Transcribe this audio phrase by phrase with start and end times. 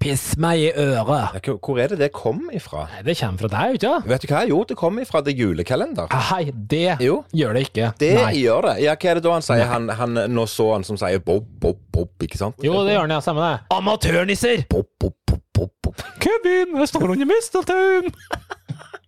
[0.00, 1.34] Piss meg i øret.
[1.44, 2.86] Ja, hvor- er det det kom ifra?
[2.88, 4.06] Nei, det kommer fra deg, ikke?
[4.08, 4.38] Vet du hva?
[4.48, 6.08] Jo, det kom ifra det julekalender.
[6.08, 7.24] Nei, det Jo.
[7.34, 7.90] gjør det ikke.
[7.98, 8.32] Det Nei.
[8.40, 8.82] gjør det.
[8.82, 9.64] Ja, hva er det da han sier?
[9.66, 12.56] Han, han, nå så han som sier bob, bob, bob, ikke sant?
[12.64, 13.20] Jo, det gjør den, ja.
[13.20, 13.60] Samme det.
[13.76, 14.64] Amatørnisser!
[14.70, 15.94] Bob, bob, bob, bob, bob.
[16.18, 18.10] Kevin, jeg står under misteltein!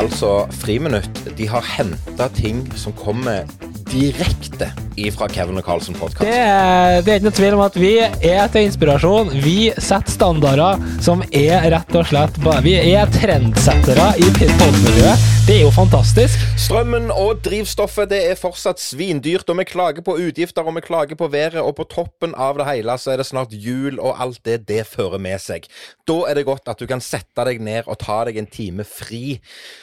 [0.00, 0.30] altså
[0.60, 3.44] Friminutt De har henta ting som kommer
[3.90, 4.70] direkte
[5.00, 6.20] ifra Kevin og Carlsen Det.
[6.22, 9.32] Det, er ikke noe tvil om at vi er til inspirasjon.
[9.42, 14.30] Vi setter standarder som er rett og slett Vi er trendsettere i
[14.62, 15.39] podmiljøet.
[15.50, 16.42] Det er jo fantastisk.
[16.62, 21.18] Strømmen og drivstoffet det er fortsatt svindyrt, og vi klager på utgifter og vi klager
[21.18, 24.38] på været, og på toppen av det hele så er det snart jul, og alt
[24.46, 25.66] det det fører med seg.
[26.06, 28.86] Da er det godt at du kan sette deg ned og ta deg en time
[28.86, 29.40] fri,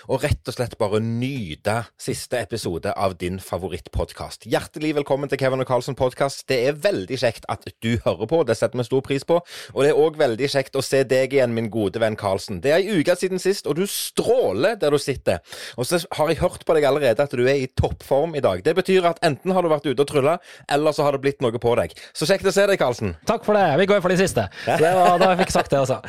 [0.08, 4.48] og rett og slett bare nyte siste episode av din favorittpodkast.
[4.48, 6.46] Hjertelig velkommen til Kevin og Carlsen podkast.
[6.48, 9.42] Det er veldig kjekt at du hører på, det setter vi stor pris på,
[9.76, 12.64] og det er òg veldig kjekt å se deg igjen, min gode venn Carlsen.
[12.64, 15.44] Det er ei uke siden sist, og du stråler der du sitter.
[15.78, 18.64] Og så har jeg hørt på deg allerede at du er i toppform i dag.
[18.66, 20.38] Det betyr at enten har du vært ute og trylla,
[20.70, 21.94] eller så har det blitt noe på deg.
[22.14, 23.16] Så kjekt å se deg, Karlsen.
[23.30, 23.66] Takk for det.
[23.80, 24.48] Vi går for de siste.
[24.66, 26.02] Det var, da jeg fikk sagt det, altså.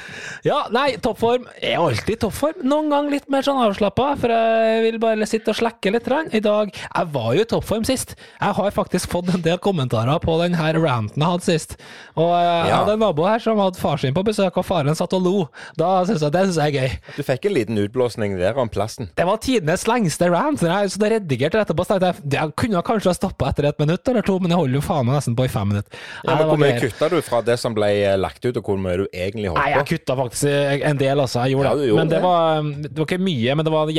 [0.47, 2.63] Ja, nei, toppform er alltid toppform.
[2.69, 6.07] Noen gang litt mer sånn avslappa, for jeg vil bare sitte og slekke litt.
[6.33, 8.15] I dag Jeg var jo i toppform sist.
[8.41, 11.77] Jeg har faktisk fått en del kommentarer på den her ranten jeg hadde sist.
[12.17, 12.79] Og jeg Ja.
[12.81, 15.49] hadde en nabo her som hadde far sin på besøk, og faren satt og lo.
[15.77, 16.99] Da synes jeg det synes jeg er gøy.
[17.19, 19.11] Du fikk en liten utblåsning der om plassen.
[19.17, 20.63] Det var tidenes lengste rant.
[20.65, 23.79] Jeg så da redigerte etterpå, så tenkte jeg jeg kunne kanskje ha stoppa etter et
[23.83, 26.01] minutt eller to, men jeg holder jo faen meg nesten på i fem minutter.
[26.25, 28.81] Ja, men Hvor mye kutta du fra det som ble eh, lagt ut, og hvor
[28.81, 31.45] mye du egentlig Nei, jeg kutta faktisk en del, altså.
[31.47, 31.89] Jeg gjorde Ja, det.
[31.93, 32.25] gjorde men det det.
[32.25, 33.95] var, det var ikke mye, men det var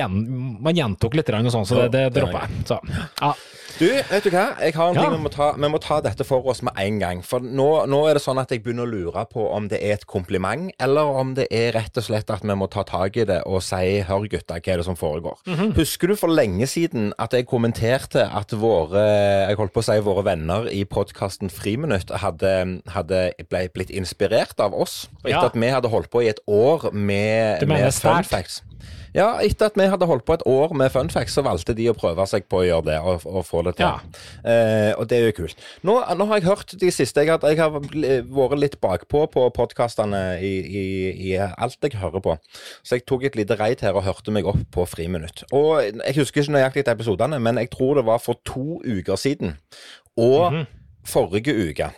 [0.70, 2.64] man gjentok litt, og sånn, så det, det droppa jeg.
[2.70, 2.80] Så,
[3.22, 3.34] ja.
[3.80, 4.58] Du, vet du hva?
[4.60, 5.02] Jeg har en Ja.
[5.06, 7.22] ting vi må, ta, vi må ta dette for oss med en gang.
[7.24, 9.94] For nå, nå er det sånn at jeg begynner å lure på om det er
[9.94, 13.24] et kompliment, eller om det er rett og slett at vi må ta tak i
[13.24, 15.38] det og si 'hør, gutta, hva er det som foregår'?
[15.48, 15.74] Mhm.
[15.78, 20.00] Husker du for lenge siden at jeg kommenterte at våre jeg holdt på å si
[20.02, 25.08] våre venner i podkasten Friminutt hadde, hadde ble, blitt inspirert av oss?
[25.24, 25.46] Etter Ja.
[25.46, 28.62] at vi hadde holdt på i et år med, med fun facts.
[29.16, 31.96] Ja, etter at vi hadde holdt på et år med Funfax så valgte de å
[31.98, 33.86] prøve seg på å gjøre det og, og få det til.
[33.88, 34.00] Ja.
[34.44, 35.56] Eh, og det er jo kult.
[35.88, 39.48] Nå, nå har jeg hørt de siste Jeg har, jeg har vært litt bakpå på
[39.56, 40.86] podkastene i, i,
[41.32, 42.38] i alt jeg hører på.
[42.84, 45.44] Så jeg tok et lite reid her og hørte meg opp på Friminutt.
[45.52, 49.58] Og jeg husker ikke nøyaktig episodene, men jeg tror det var for to uker siden.
[50.20, 50.66] Og Mhm.
[51.10, 51.90] forrige uke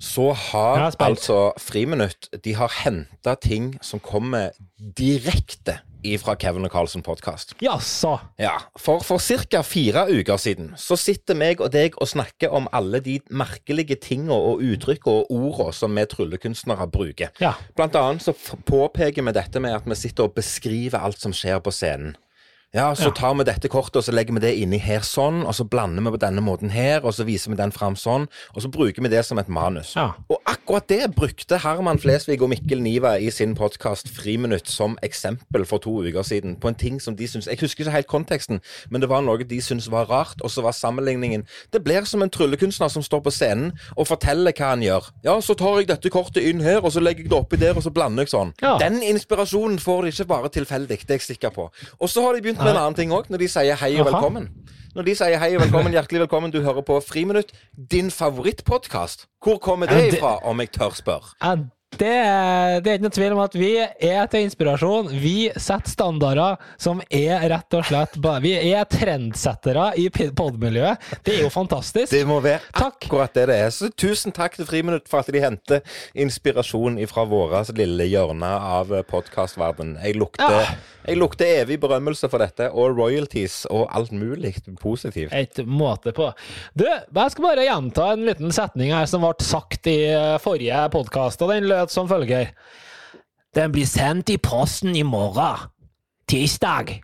[0.00, 1.08] så har Jeg er spent.
[1.10, 4.50] altså Friminutt De har henta ting som kommer
[4.96, 7.54] direkte ifra Kevin og Carlsen podkast.
[7.62, 8.16] Jaså.
[8.40, 9.62] Ja, for, for ca.
[9.66, 14.36] fire uker siden så sitter meg og deg og snakker om alle de merkelige tingene
[14.36, 17.34] og uttrykk og ordene som vi tryllekunstnere bruker.
[17.42, 17.54] Ja.
[17.76, 21.62] Blant annet så påpeker vi dette med at vi sitter og beskriver alt som skjer
[21.64, 22.16] på scenen.
[22.70, 25.56] Ja, så tar vi dette kortet og så legger vi det inni her sånn, og
[25.58, 28.62] så blander vi på denne måten her, og så viser vi den fram sånn, og
[28.62, 29.96] så bruker vi det som et manus.
[29.98, 30.12] Ja.
[30.30, 35.66] Og akkurat det brukte Herman Flesvig og Mikkel Niva i sin podkast Friminutt som eksempel
[35.66, 38.62] for to uker siden, på en ting som de syns Jeg husker ikke helt konteksten,
[38.86, 41.42] men det var noe de syntes var rart, og så var sammenligningen
[41.74, 45.10] Det blir som en tryllekunstner som står på scenen og forteller hva han gjør.
[45.26, 47.74] Ja, så tar jeg dette kortet inn her, og så legger jeg det oppi der,
[47.74, 48.54] og så blander jeg sånn.
[48.62, 48.76] Ja.
[48.78, 51.66] Den inspirasjonen får de ikke bare tilfeldig, det er jeg sikker på.
[51.98, 54.06] Og så har de begynt med en annen ting òg, når de sier hei og
[54.06, 54.48] velkommen.
[54.94, 57.52] Når de sier hei og velkommen, hjertelig velkommen, du hører på Friminutt,
[57.90, 59.26] din favorittpodkast.
[59.44, 61.34] Hvor kommer det- ifra, om jeg tør spørre?
[62.00, 65.10] Det, er- det er ikke noe tvil om at vi er til inspirasjon.
[65.20, 70.96] Vi setter standarder som er rett og slett Vi er trendsettere i podmiljøet.
[71.26, 72.10] Det er jo fantastisk.
[72.14, 73.04] Det må være Takk.
[73.04, 73.70] akkurat det det er.
[73.74, 75.82] Så tusen takk til Friminutt for at de henter
[76.16, 79.98] inspirasjon fra våre lille hjørne av podkastverdenen.
[80.02, 80.16] Jeg
[80.50, 80.64] Ja.
[81.06, 85.32] jeg lukter evig berømmelse for dette, og royalties og alt mulig positivt.
[85.32, 86.32] Et måte på.
[86.76, 90.88] Du, jeg skal bare gjenta en liten setning her som ble sagt i eh, forrige
[90.92, 92.54] podkast, og den lød som følger.
[93.54, 95.68] Den blir sendt i posten i morgen.
[96.30, 97.00] Tirsdag.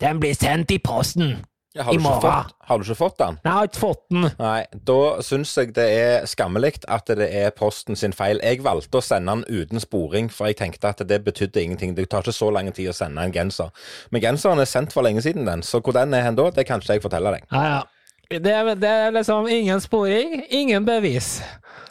[0.00, 1.40] Den blir sendt i posten.
[1.76, 3.36] Ja, har, du fått, har du ikke fått den?
[3.44, 4.24] Nei, Jeg har ikke fått den.
[4.38, 8.40] Nei, da syns jeg det er skammelig at det er Posten sin feil.
[8.42, 11.92] Jeg valgte å sende den uten sporing, for jeg tenkte at det betydde ingenting.
[11.94, 13.70] Det tar ikke så lang tid å sende en genser.
[14.10, 16.66] Men genseren er sendt for lenge siden, den, så hvor den er hen da, det
[16.66, 17.46] kan ikke jeg fortelle deg.
[17.52, 17.80] Ja, ja.
[18.28, 21.38] Det, er- det er liksom ingen sporing, ingen bevis.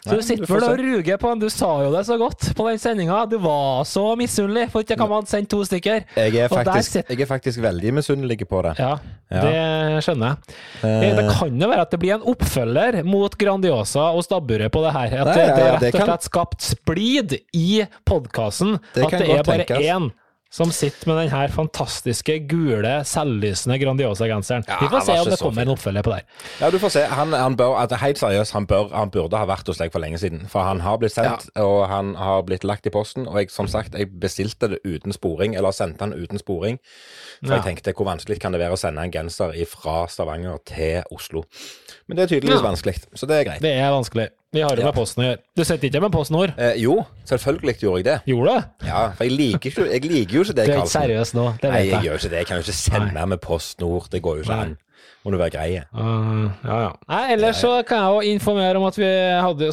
[0.06, 1.40] Så Nei, du sitter vel og ruger på han.
[1.42, 3.24] Du sa jo det så godt på den sendinga.
[3.28, 6.06] Du var så misunnelig for ikke kan man sende to stykker.
[6.16, 8.76] Jeg er faktisk, sitter- jeg er faktisk veldig misunnelig på det.
[8.80, 8.92] Ja,
[9.34, 9.42] Ja.
[9.42, 10.38] det skjønner
[10.84, 11.18] jeg.
[11.18, 14.94] Det kan jo være at det blir en oppfølger mot Grandiosa og stabburet på det
[14.94, 15.18] her.
[15.26, 18.78] At Nei, det, det er rett og slett skapt splid i podkasten.
[18.96, 19.84] At det er bare tenkes.
[19.90, 20.12] én
[20.50, 24.64] som sitter med den her fantastiske, gule, selvlysende Grandiosa-genseren.
[24.68, 26.22] Ja, Vi får se om det kommer en oppfølger på der.
[26.62, 27.04] Ja, du får se.
[27.12, 30.00] Han, han bør, at, helt seriøst, han, bør, han burde ha vært hos deg for
[30.04, 30.46] lenge siden.
[30.52, 33.28] For han har blitt sendt, og han har blitt lagt i posten.
[33.28, 36.80] Og jeg, som sagt, jeg bestilte det uten sporing, eller sendte han uten sporing.
[37.44, 37.62] For Ja.
[37.62, 41.44] jeg tenkte hvor vanskelig kan det være å sende en genser fra Stavanger til Oslo.
[42.08, 42.70] Men det er tydeligvis Ja.
[42.72, 43.62] vanskelig, så det er greit.
[43.62, 44.30] Det er vanskelig.
[44.54, 44.86] Vi har Ja.
[44.86, 45.38] med Posten å gjøre.
[45.58, 46.54] Du sitter ikke med Posten Nord?
[46.58, 48.22] Eh, jo, selvfølgelig gjorde jeg det.
[48.32, 48.88] Gjorde du?
[48.88, 51.02] Ja, for jeg liker, ikke, jeg liker jo ikke det, Du er ikke Karlsen.
[51.02, 52.02] seriøs nå, det vet jeg jeg.
[52.04, 52.38] gjør ikke det.
[52.38, 54.08] Jeg kan jo ikke sende med Post Nord.
[54.10, 54.78] Det går jo ikke an.
[55.28, 55.82] Må du være grei.
[55.92, 56.92] Uh, ja, ja.
[57.12, 59.10] Nei, ellers så kan jeg jo informere om at vi
[59.44, 59.68] hadde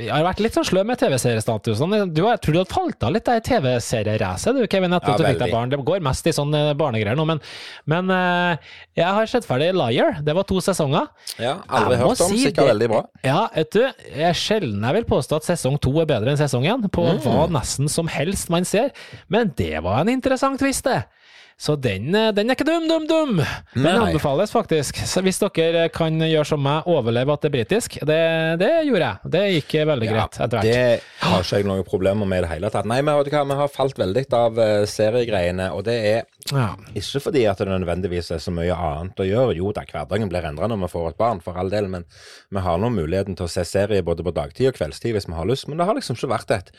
[0.00, 1.98] Vi har vært litt sånn sløv med TV-seriestatusene.
[2.16, 5.18] Du har, jeg tror du hadde falt av litt i TV-serieracet, du, Kevin, etter Ja,
[5.20, 5.68] du fikk deg barn.
[5.74, 7.42] Det går mest i sånne barnegreier nå, men,
[7.90, 10.22] men eh, jeg har sett ferdig Liar.
[10.24, 11.10] Det var to sesonger.
[11.36, 12.32] Ja, Aldri Jeg hørt om.
[12.32, 13.02] si Sikkert det- veldig bra.
[13.28, 16.40] Ja, vet du, jeg er sjelden jeg vil påstå at sesong to er bedre enn
[16.40, 17.20] sesong én, på Mm.
[17.28, 18.88] hva nesten som helst man ser,
[19.28, 21.02] men det var en interessant twist, det.
[21.56, 23.36] Så den, eh, den er ikke dum, dum, dum!
[23.74, 23.92] Den Nei.
[24.08, 24.96] anbefales faktisk.
[25.06, 28.18] Så hvis dere kan gjøre som meg, overleve at det er britisk, det,
[28.60, 29.30] det gjorde jeg.
[29.36, 30.66] Det gikk veldig greit etter hvert.
[30.66, 32.88] Det har ikke jeg noen problemer med i det hele tatt.
[32.90, 36.22] Nei, men vet du hva, vi har falt veldig av eh, seriegreiene, og det er
[36.52, 36.74] Ja.
[36.92, 39.54] ikke fordi at det nødvendigvis er så mye annet å gjøre.
[39.56, 42.04] Jo da, hverdagen blir endra når vi får et barn, for all del, men
[42.50, 45.38] vi har nå muligheten til å se serie både på dagtid og kveldstid hvis vi
[45.38, 45.68] har lyst.
[45.70, 46.74] Men det har liksom ikke vært et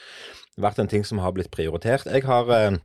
[0.62, 2.06] vært en ting som har blitt prioritert.
[2.08, 2.78] Jeg har eh,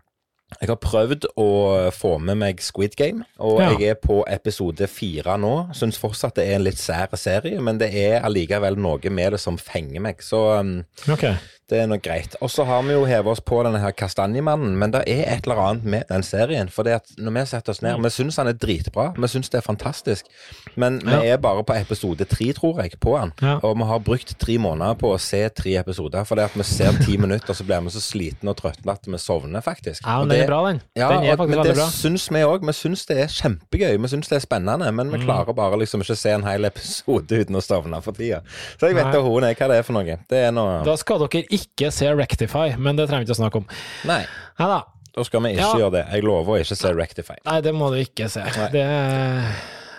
[0.59, 1.47] jeg har prøvd å
[1.95, 3.71] få med meg Squid Game, og Ja.
[3.79, 5.71] jeg er på episode fire nå.
[5.77, 9.41] Syns fortsatt det er en litt sær serie, men det er allikevel noe med det
[9.41, 10.19] som fenger meg.
[10.27, 11.25] Så um, Ok.
[11.71, 12.35] Det er noe greit.
[12.43, 15.47] Og så har vi jo hevet oss på denne her Kastanjemannen, men det er et
[15.47, 16.69] eller annet med den serien.
[16.69, 19.67] For når vi setter oss ned Vi syns han er dritbra, vi syns det er
[19.67, 20.27] fantastisk.
[20.77, 23.33] Men vi er bare på episode tre, tror jeg, på han.
[23.41, 23.57] Ja.
[23.63, 26.25] Og vi har brukt tre måneder på å se tre episoder.
[26.27, 29.07] For det at vi ser ti minutter, så blir vi så slitne og trøtte at
[29.07, 30.03] vi sovner, faktisk.
[30.07, 30.83] Ja, men det, den er bra, den.
[30.99, 31.89] ja, den er og, faktisk men det bra.
[31.95, 32.67] syns vi òg.
[32.67, 33.95] Vi syns det er kjempegøy.
[34.03, 35.27] Vi syns det er spennende, men vi Mm.
[35.27, 38.41] klarer bare liksom ikke se en hel episode uten å sovne for tida.
[38.81, 40.17] Så jeg vet da hun er hva det er for noe.
[40.31, 41.60] Det er noe Da skal dere ikke
[41.93, 43.67] se Rectify, men det trenger vi ikke å snakke om.
[44.11, 44.23] Nei.
[44.61, 44.81] Nei da.
[45.17, 45.75] Da skal vi ikke Ja.
[45.75, 46.05] gjøre det.
[46.13, 47.35] Jeg lover å ikke se Rectify.
[47.45, 48.45] Nei, det må du ikke se.
[48.73, 48.85] Det,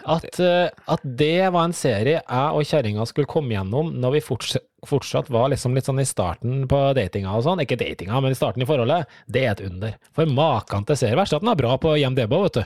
[0.07, 4.21] at, eh, at det var en serie jeg og kjerringa skulle komme gjennom når vi
[4.25, 7.59] fortsatt, fortsatt var liksom litt sånn i starten på datinga og sånn.
[7.61, 9.05] Ikke datinga, men i starten i forholdet.
[9.29, 9.93] Det er et under.
[10.17, 11.19] For maken til serie.
[11.19, 12.63] Verst at den er bra på IMDb, vet du.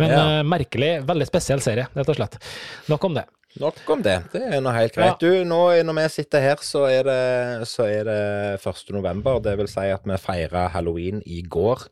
[0.00, 0.22] Men Ja.
[0.38, 2.38] eh, merkelig, veldig spesiell serie, rett og slett.
[2.88, 3.26] Nok om det.
[3.56, 4.14] Nok om det.
[4.34, 5.22] Det er nå helt greit.
[5.22, 7.22] Du, nå når vi sitter her, så er det,
[7.70, 8.18] så er det
[8.60, 8.82] 1.
[8.92, 9.40] november.
[9.42, 11.86] Det vil si at vi feira halloween i går.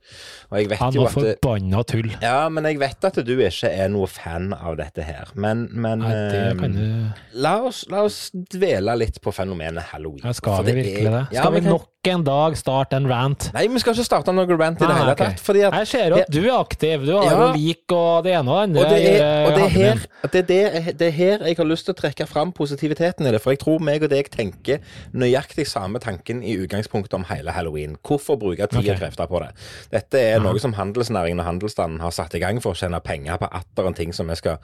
[0.50, 2.11] Og jeg vet Han jo var at forbanna tull.
[2.20, 5.32] Ja, men jeg vet at du ikke er noe fan av dette her.
[5.35, 6.85] Men, men Nei, det kan eh,
[7.32, 10.23] du la, oss, la oss dvele litt på fenomenet halloween.
[10.29, 11.25] ja, Skal vi det virkelig det?
[11.38, 13.49] Ja, Skal vi nok en dag starte en rant?
[13.55, 15.41] Nei, vi skal ikke starte noen rant i det hele tatt.
[15.41, 17.06] Fordi at Jeg ser jo at du er aktiv.
[17.06, 17.53] Du har Ja.
[17.53, 18.81] lik og det ene og det andre.
[18.81, 20.47] Og det er, og det er, eh, her, det, er
[20.82, 23.41] det, det er her jeg har lyst til å trekke fram positiviteten i det.
[23.43, 24.79] For jeg tror meg og deg tenker
[25.14, 27.97] nøyaktig samme tanken i utgangspunktet om hele halloween.
[28.06, 29.50] Hvorfor bruke tid og krefter på det?
[29.93, 33.37] Dette er noe som handelsnæringen og handelsstanden har satt i gang for å tjene penger
[33.38, 34.58] på atter en ting som vi skal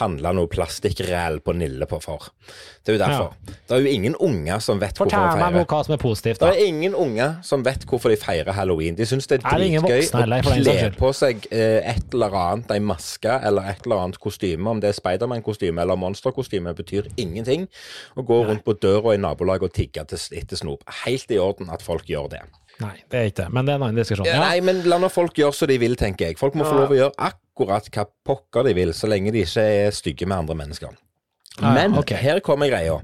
[0.00, 2.28] handle noe plastikkræl på Nille på for.
[2.84, 3.32] Det er jo derfor.
[3.66, 5.54] Det er jo ingen unger som vet Fortell hvorfor vi feirer.
[5.56, 8.96] meg hva som er positivt, Det er ingen unger som vet hvorfor de feirer halloween.
[8.98, 12.82] De syns det er ingen dritgøy å kle på seg eh, et eller annet, ei
[12.84, 14.70] maske eller et eller annet kostyme.
[14.70, 17.66] Om det er Spiderman-kostyme eller monsterkostyme, betyr ingenting.
[18.14, 20.86] Å gå rundt på døra i nabolaget og tigge etter snop.
[21.04, 22.44] Helt i orden at folk gjør det.
[22.82, 23.48] Nei, det er ikke det.
[23.56, 24.28] Men det er en annen diskusjon.
[24.28, 24.40] Ja.
[24.44, 26.40] Nei, men la nå folk gjøre som de vil, tenker jeg.
[26.40, 29.64] Folk må få lov å gjøre akkurat hva pokker de vil, så lenge de ikke
[29.64, 30.92] er stygge med andre mennesker.
[31.62, 32.20] Men okay.
[32.20, 32.98] her kommer greia.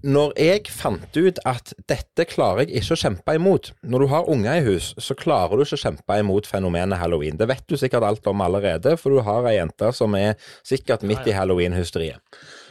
[0.00, 4.30] Når jeg fant ut at dette klarer jeg ikke å kjempe imot Når du har
[4.32, 7.36] unger i hus, så klarer du ikke å kjempe imot fenomenet halloween.
[7.36, 11.04] Det vet du sikkert alt om allerede, for du har ei jente som er sikkert
[11.04, 12.22] midt i halloween-hysteriet.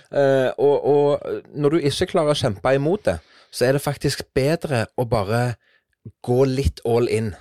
[0.10, 3.20] Uh, og, og når du ikke klarer å kjempe imot det,
[3.54, 5.44] så er det faktisk bedre å bare
[6.26, 7.36] gå litt all in.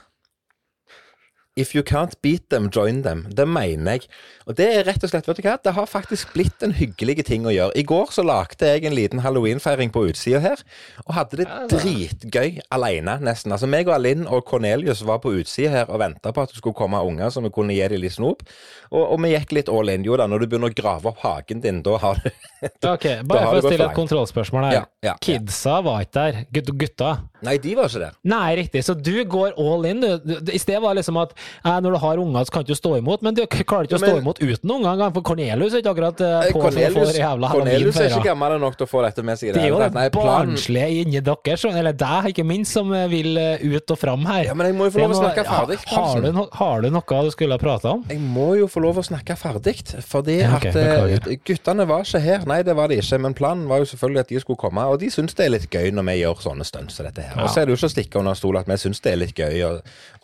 [1.58, 3.26] If you can't beat them, join them.
[3.34, 4.06] Det mener jeg.
[4.48, 7.24] Og det er rett og slett, vet du hva, det har faktisk blitt en hyggelig
[7.28, 7.74] ting å gjøre.
[7.76, 10.62] I går så lagde jeg en liten halloweenfeiring på utsida her,
[11.04, 13.52] og hadde det dritgøy alene, nesten.
[13.52, 16.62] Altså meg og Alinn og Cornelius var på utsida her og venta på at det
[16.62, 18.46] skulle komme unger så vi kunne gi dem litt snop.
[18.88, 20.06] Og, og vi gikk litt all in.
[20.06, 22.30] Jo da, når du begynner å grave opp hagen din, da har du
[22.94, 24.78] Ok, Bare for å stille et kontrollspørsmål her.
[24.78, 25.16] Ja, ja, ja.
[25.22, 26.40] Kidsa var ikke der.
[26.78, 27.12] Gutta.
[27.44, 28.16] Nei, de var ikke der.
[28.32, 28.82] Nei, riktig.
[28.86, 30.32] Så du går all in, du.
[30.48, 32.94] I sted var det liksom at når du har unger, så kan du ikke stå
[32.98, 35.04] imot, men du klarer ikke å stå imot uten unger.
[35.14, 38.76] For Cornelius er ikke akkurat eh, Eh, på Cornelius, jævla Cornelius er ikke gammel nok
[38.78, 39.52] til å få dette med seg.
[39.52, 43.38] Det, Det er jo det barnslige inni dere, eller deg ikke minst, som eh, vil
[43.38, 44.44] ut og fram her.
[44.48, 46.84] Ja, men jeg må jo få lov å snakke ferdig, Ja, har, du no, har
[46.84, 48.04] du noe du skulle ha prata om?
[48.10, 49.76] Jeg må jo få lov å snakke ferdig,
[50.06, 52.46] fordi Ja, okay, at guttene var ikke her.
[52.48, 54.84] Nei, det var de ikke, men planen var jo selvfølgelig at de skulle komme.
[54.92, 57.38] Og de syns det er litt gøy når vi gjør sånne stunts som dette her.
[57.42, 59.22] Og så er det jo ikke å stikke under stol at vi syns det er
[59.22, 59.72] litt gøy å,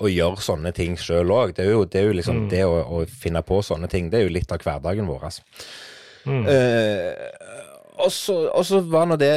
[0.00, 1.54] å gjøre sånne ting sjøl òg.
[1.56, 2.48] Det det er jo liksom Mm.
[2.50, 5.28] det å, å finne på sånne ting, det er jo litt av hverdagen vår.
[5.30, 5.42] Altså.
[6.24, 6.46] Mm.
[6.48, 9.30] Eh, og så, var nå det,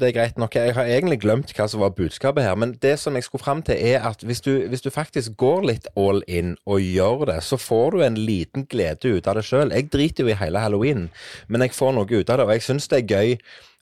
[0.00, 0.54] det greit nok.
[0.56, 2.56] Jeg har egentlig glemt hva som var budskapet her.
[2.56, 5.66] Men det som jeg skulle fram til, er at hvis du, hvis du faktisk går
[5.68, 9.44] litt all in og gjør det, så får du en liten glede ut av det
[9.44, 9.74] sjøl.
[9.76, 11.10] Jeg driter jo i hele halloween,
[11.48, 12.48] men jeg får noe ut av det.
[12.48, 13.36] Og jeg syns det er gøy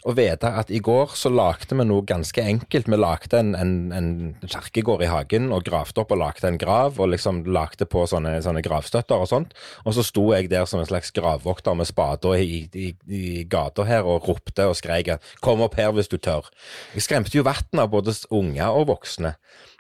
[0.06, 2.88] å vite at i går så lagde vi noe ganske enkelt.
[2.90, 4.10] Vi lagde en, en, en
[4.46, 8.36] kirkegård i hagen og gravde opp og lagde en grav, og liksom lagde på sånne,
[8.44, 9.56] sånne gravstøtter og sånt.
[9.84, 13.86] Og så sto jeg der som en slags gravvokter med spader i, i, i gata
[13.88, 16.48] her og ropte og skreik 'kom opp her hvis du tør'.
[16.94, 19.36] Jeg skremte jo vann av både unger og voksne.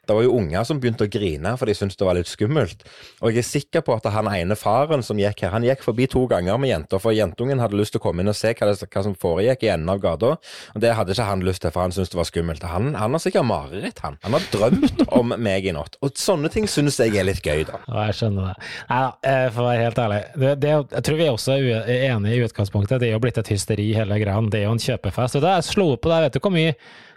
[0.06, 2.84] Det var jo unger som begynte å grine, for de syntes det var litt skummelt.
[3.20, 6.08] Og jeg er sikker på at han ene faren som gikk her, han gikk forbi
[6.10, 8.70] to ganger med jenter, for jentungen hadde lyst til å komme inn og se hva,
[8.70, 10.34] det, hva som foregikk i enden av gata.
[10.74, 12.66] Og det hadde ikke han lyst til, for han syntes det var skummelt.
[12.70, 14.18] Han, han har sikkert mareritt, han.
[14.24, 15.98] Han har drømt om meg i natt.
[16.04, 17.80] Og sånne ting syns jeg er litt gøy, da.
[17.88, 18.70] Ja, jeg skjønner det.
[18.90, 20.20] Nei da, eh, for å være helt ærlig.
[20.36, 23.00] Det, det, jeg tror vi er også enige i utgangspunktet.
[23.02, 24.44] Det er jo blitt et hysteri hele greia.
[24.52, 25.38] Det er jo en kjøpefest.
[25.38, 26.76] Og da jeg slo på det, vet du hvor mye,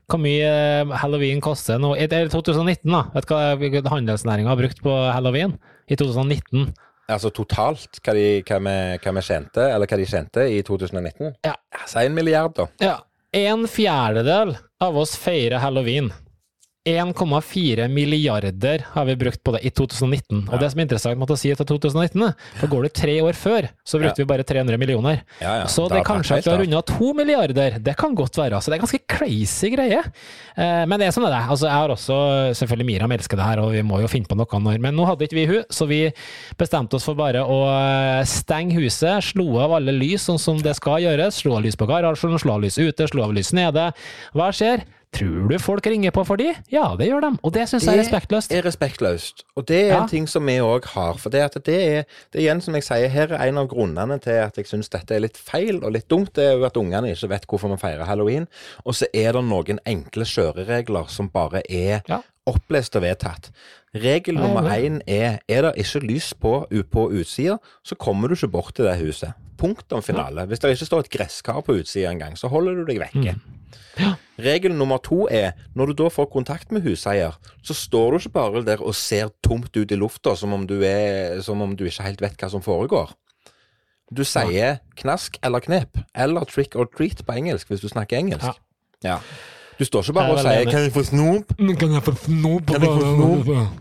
[0.10, 1.94] hvor mye eh, halloween koster nå?
[2.10, 3.04] Det er 2019, da.
[3.16, 5.58] Vet du hva handelsnæringa har brukt på halloween?
[5.90, 6.70] I 2019.
[7.10, 11.34] Altså totalt hva de, hva vi, hva vi tjente, eller hva de tjente i 2019?
[11.48, 11.56] Ja.
[11.90, 12.68] Si en milliard, da.
[12.84, 12.98] Ja.
[13.34, 16.10] En fjerdedel av oss feirer halloween.
[16.98, 20.46] 1,4 milliarder har vi brukt på det i 2019.
[20.50, 23.16] Og det som er interessant med å si til 2019, er, for går du tre
[23.26, 25.22] år før, så brukte vi bare 300 millioner.
[25.42, 25.68] Ja, ja.
[25.72, 28.62] Så det, det kanskje at vi har runda to milliarder, det kan godt være.
[28.62, 30.02] Så det er ganske crazy greie.
[30.56, 31.50] Eh, men det er sånn det er.
[31.50, 32.20] Altså, jeg har også
[32.60, 35.06] Selvfølgelig Miriam elsker det her, og vi må jo finne på noe når Men nå
[35.08, 36.02] hadde ikke vi hun, så vi
[36.60, 39.32] bestemte oss for bare å eh, stenge huset.
[39.32, 41.42] Slo av alle lys sånn som det skal gjøres.
[41.44, 43.90] Slo av lys på garasjen, slo av lys ute, slo av lys nede.
[44.38, 44.86] Hva skjer?
[45.12, 46.52] Tror du folk ringer på for de?
[46.70, 47.30] Ja, det gjør de.
[47.44, 48.52] Og det syns jeg er respektløst.
[48.52, 49.42] Det er respektløst.
[49.58, 50.02] Og det er Ja.
[50.04, 51.18] en ting som vi òg har.
[51.18, 53.68] For det, at det, er, det er igjen som jeg sier, her er en av
[53.72, 56.34] grunnene til at jeg syns dette er litt feil og litt dumt.
[56.38, 58.46] Det er jo at ungene ikke vet hvorfor vi feirer halloween.
[58.86, 62.22] Og så er det noen enkle kjøreregler som bare er Ja.
[62.46, 63.50] opplest og vedtatt.
[63.96, 64.78] Regel nummer ja.
[64.86, 68.86] én er er det ikke lys på, på utsida, så kommer du ikke bort til
[68.86, 69.34] det huset.
[69.58, 70.46] Punktum finale.
[70.46, 73.34] Hvis det ikke står et gresskar på utsida engang, så holder du deg vekke.
[74.40, 78.36] Regel nummer to er når du da får kontakt med huseier, så står du ikke
[78.38, 81.84] bare der og ser tomt ut i lufta som om du, er, som om du
[81.90, 83.12] ikke helt vet hva som foregår.
[84.10, 88.46] Du sier knask eller knep, eller trick or treat på engelsk, hvis du snakker engelsk.
[89.04, 89.18] Ja.
[89.18, 89.18] Ja.
[89.80, 92.66] Du står ikke bare og er sier 'kan jeg få snop', Kan jeg få snop?
[92.68, 93.80] Kan jeg få snop?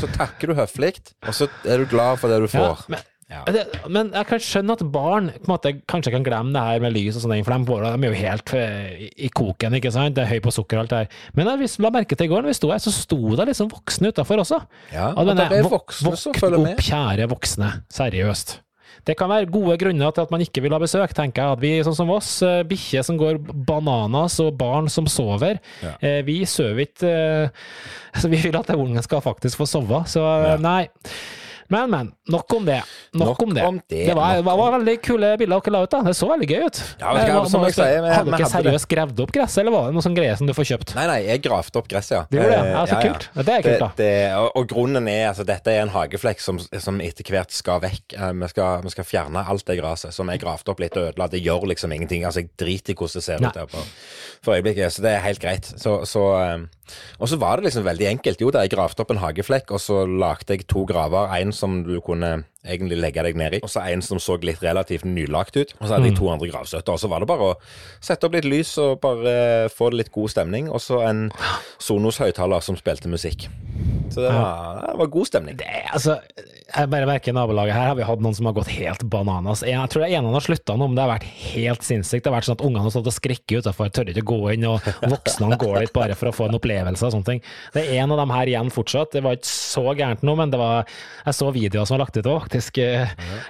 [0.00, 0.92] så takker du høflig,
[1.26, 2.84] og så er du glad for det du Ja, får.
[2.88, 2.98] men,
[3.30, 3.42] Ja.
[3.50, 7.16] det, men jeg kan skjønne at barn måte, kanskje kan glemme det her med lys
[7.16, 7.64] og sånne ting, for de,
[7.98, 10.14] de er jo helt eh, i, i koken, ikke sant?
[10.14, 11.08] Det er høy på sukker og alt det her.
[11.34, 13.68] Men jeg la merke til i går når vi sto her, så sto det liksom
[13.72, 14.60] voksne utafor også.
[14.92, 16.76] Ja, Og det er voksne som våkn følger med.
[16.78, 17.72] opp, kjære voksne.
[17.90, 18.60] Seriøst.
[19.06, 21.52] Det kan være gode grunner til at man ikke vil ha besøk, tenker jeg.
[21.56, 25.94] At vi, sånn som oss, eh, bikkjer som går bananas og barn som sover, Ja.
[26.02, 27.48] eh, vi sover ikke eh,
[28.20, 30.02] Så vi vil at ungen skal faktisk få sove.
[30.10, 30.56] Så Ja.
[30.56, 30.88] nei.
[31.68, 32.12] Men, men.
[32.30, 32.80] Nok om det.
[33.14, 33.62] Nok, om det.
[33.64, 35.90] om det, det var, var, var veldig kule bilder dere la ut.
[35.90, 36.00] da.
[36.02, 36.80] Det så veldig gøy ut.
[37.00, 39.94] Ja, hva, må- som jeg sier, hadde dere seriøst gravd opp gresset, eller var det
[39.96, 40.94] noe sånn greie som du får kjøpt?
[40.98, 42.22] Nei, nei, jeg gravde opp gresset, ja.
[42.30, 42.58] Det gjorde det?
[42.66, 43.28] Eh, Ja, så kult.
[43.36, 43.90] Det er kult, da.
[43.96, 47.80] Det, og, og grunnen er altså dette er en hageflekk som, som etter hvert skal
[47.84, 48.16] vekk.
[48.18, 51.10] Eh, Vi skal, vi skal fjerne alt det gresset som jeg gravde opp litt og
[51.12, 51.28] ødela.
[51.32, 52.24] Det gjør liksom ingenting.
[52.28, 53.48] Altså, jeg driter i hvordan det ser Nei.
[53.48, 53.84] ut der på,
[54.44, 55.70] for øyeblikket, så det er helt greit.
[55.80, 58.40] Så, så, eh, og så var det liksom veldig enkelt.
[58.40, 61.32] Jo da, jeg gravde opp en hageflekk, og så lagde jeg to graver.
[61.40, 63.60] En som du kunne egentlig legge deg ned i.
[63.64, 65.74] Og så en som så litt relativt nylagt ut.
[65.80, 66.92] Og så hadde jeg to andre gravstøtter.
[66.96, 67.56] Og så var det bare å
[68.04, 70.68] sette opp litt lys og bare få litt god stemning.
[70.70, 71.26] Og så en
[71.82, 73.48] Sonos høyttaler som spilte musikk.
[74.10, 75.56] Så det var, det var god stemning.
[75.60, 76.18] Det, er- altså,
[76.76, 79.62] jeg bare merker nabolaget her har vi hatt noen som har gått helt bananas.
[79.66, 81.86] Jeg tror det er en av dem har slutta nå, men det har vært helt
[81.86, 82.24] sinnssykt.
[82.24, 84.66] Det har vært sånn at ungene har stått og skrikket utafor, tør ikke gå inn,
[84.68, 87.42] og voksne går dit bare for å få en opplevelse og sånne ting.
[87.74, 89.14] Det er en av dem her igjen fortsatt.
[89.16, 90.90] Det var ikke så gærent nå, men det var,
[91.26, 92.80] jeg så videoer som var lagt ut òg, faktisk.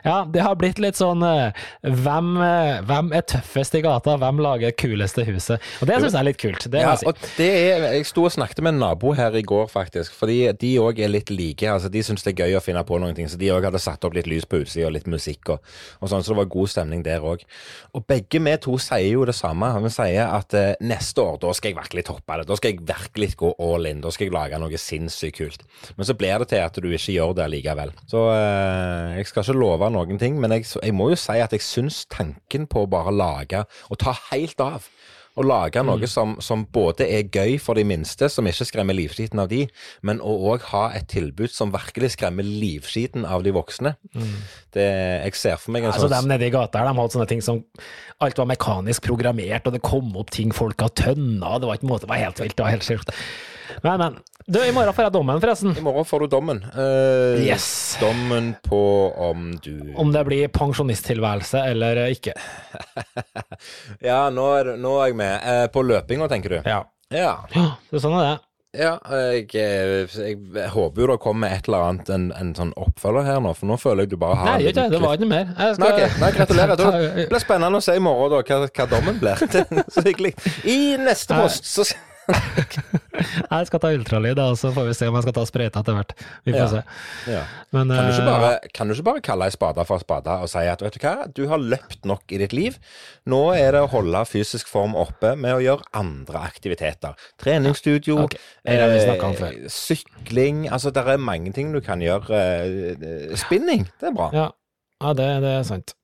[0.06, 4.16] Ja, det har blitt litt sånn eh, hvem, eh, hvem er tøffest i gata?
[4.22, 5.66] Hvem lager det kuleste huset?
[5.82, 6.68] Og det syns jeg er litt kult.
[6.70, 7.08] Det Ja, si.
[7.10, 10.14] og det er, jeg sto og snakket med en nabo her i går, faktisk.
[10.16, 11.66] Fordi de òg er litt like.
[11.66, 13.30] altså De syns det er gøy å finne på noen ting.
[13.30, 16.10] Så de òg hadde satt opp litt lys på utsida og litt musikk og, og
[16.10, 16.24] sånn.
[16.24, 17.44] Så det var god stemning der òg.
[17.96, 19.70] Og begge vi to sier jo det samme.
[19.86, 22.48] Vi sier at eh, neste år, da skal jeg virkelig toppe det.
[22.50, 24.04] Da skal jeg virkelig gå all in.
[24.04, 25.66] Da skal jeg lage noe sinnssykt kult.
[25.98, 27.92] Men så blir det til at du ikke gjør det likevel.
[28.10, 31.52] Så eh, jeg skal ikke love noen ting, men jeg, jeg må jo si at
[31.54, 34.88] jeg syns tanken på å bare lage og ta helt av
[35.36, 39.42] å lage noe som, som både er gøy for de minste, som ikke skremmer livskiten
[39.42, 39.66] av de,
[40.06, 43.96] men å òg ha et tilbud som virkelig skremmer livskiten av de voksne.
[44.72, 47.16] Det, jeg ser for meg en Altså, sånn de nede i gata her, de hadde
[47.18, 47.62] sånne ting som
[48.24, 51.90] Alt var mekanisk programmert, og det kom opp ting folk hadde tønna, det var ikke
[51.90, 52.56] måte, det var helt vilt.
[52.56, 53.12] Det var helt sjukt.
[53.84, 54.16] Men, men.
[54.48, 55.72] Du, i morgen får jeg dommen, forresten.
[55.74, 56.60] I morgen får du dommen.
[56.70, 57.96] Eh, Yes.
[57.98, 58.78] Dommen på
[59.18, 62.36] om du Om det blir pensjonisttilværelse eller ikke.
[64.06, 65.34] Ja, nå er, nå er jeg med.
[65.42, 66.60] Eh, på løpinga, tenker du?
[66.62, 66.84] Ja.
[67.10, 67.32] Ja.
[67.56, 68.38] Ja, det er sånn er det.
[68.76, 68.94] Ja,
[69.32, 73.38] jeg, jeg, jeg, håper jo det kommer et eller annet, en, en sånn oppfølger her
[73.42, 75.54] nå, for nå føler jeg du bare har Nei, det, var ikke mer.
[75.56, 76.10] Jeg Nei, okay.
[76.22, 76.76] Nei, gratulerer.
[77.16, 79.42] Det blir spennende å se i morgen da, hva, hva dommen blir.
[79.94, 80.36] Så hyggelig.
[80.62, 81.88] I neste post så
[83.50, 85.96] Jeg skal ta ultralyd, og så får vi se om jeg skal ta sprøyte etter
[85.96, 86.12] hvert.
[86.46, 86.66] Vi får Ja.
[86.72, 86.80] se.
[87.32, 87.42] ja.
[87.74, 90.48] Men kan, du eh, bare, kan du ikke bare kalle ei spade for spade og
[90.50, 92.78] si at vet du hva, du har løpt nok i ditt liv.
[93.30, 97.14] Nå er det å holde fysisk form oppe med å gjøre andre aktiviteter.
[97.42, 101.80] Treningsstudio, Ok, det har vi snakket om eh, sykling Altså, det er mange ting du
[101.84, 102.30] kan gjøre.
[102.36, 104.30] Eh, Spinning, det er bra.
[104.34, 104.48] Ja,
[105.02, 105.94] ja det, det er sant.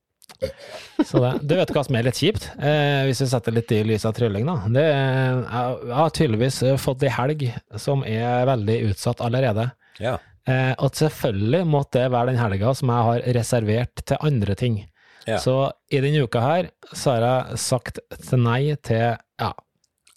[1.07, 1.33] Så det.
[1.47, 4.14] Du vet hva som er litt kjipt, eh, hvis vi setter litt i lys av
[4.17, 4.57] trylling, da.
[4.75, 5.41] Det er,
[5.87, 7.45] jeg har tydeligvis eh, fått ei helg
[7.79, 9.69] som er veldig utsatt allerede.
[10.02, 10.17] Ja.
[10.49, 14.81] Eh, og selvfølgelig måtte det være den helga som jeg har reservert til andre ting.
[15.29, 15.37] Ja.
[15.38, 15.55] Så
[15.95, 18.00] i denne uka her så har jeg sagt
[18.35, 19.52] nei til ja,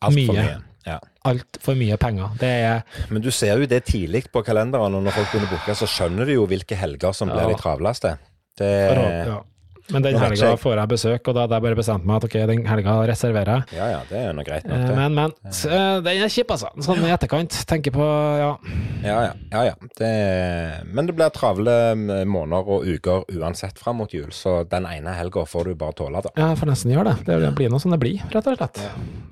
[0.05, 0.33] Alt Mye.
[0.33, 0.55] mye.
[0.85, 0.99] Ja.
[1.25, 2.33] altfor mye penger.
[2.37, 5.53] Det er Men du ser jo det tidlig på kalenderen, og når folk begynner å
[5.55, 7.53] booke, så skjønner du jo hvilke helger som blir Ja.
[7.53, 8.11] de travleste.
[8.57, 8.69] Det,
[9.29, 9.39] ja.
[9.93, 12.23] Men den nå helga får jeg besøk, og da hadde jeg bare bestemt meg at
[12.25, 13.77] ok, den helga reserverer jeg.
[13.77, 14.95] ja, ja, det er noe greit nok, Eh, det.
[14.97, 15.35] Men, men.
[15.53, 16.71] Så, eh, den er kjip, altså.
[16.81, 17.59] Sånn i etterkant.
[17.69, 18.07] Tenker på
[18.41, 18.49] ja.
[19.05, 19.33] Ja, ja.
[19.51, 19.75] ja, ja.
[19.99, 20.09] Det,
[20.89, 25.45] men det blir travle måneder og uker uansett fram mot jul, så den ene helga
[25.45, 26.33] får du bare tåle, da.
[26.39, 27.37] Jeg får nesten gjøre det.
[27.45, 28.81] Det blir noe som det blir, rett og slett.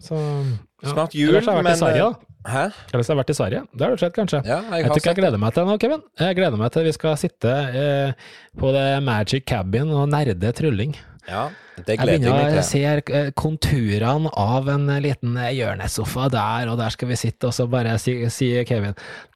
[0.03, 0.72] Så, ja.
[0.83, 2.29] Snart jul, Ellers har jeg vært men i Sverige, da.
[2.43, 2.63] Hæ?
[2.91, 3.61] Ellers har jeg vært i Sverige.
[3.71, 4.41] Det har du sett, kanskje?
[4.43, 6.03] Ja, jeg Jeg tror ikke jeg gleder meg til nå, Kevin.
[6.19, 10.95] Jeg gleder meg til vi skal sitte eh, på det Magic Cabin og nerde trylling.
[11.29, 16.27] Ja, det gleder jeg begynner å se eh, konturene av en eh, liten eh, hjørnesofa
[16.33, 18.93] der, og der skal vi sitte, og så bare sier si Kevin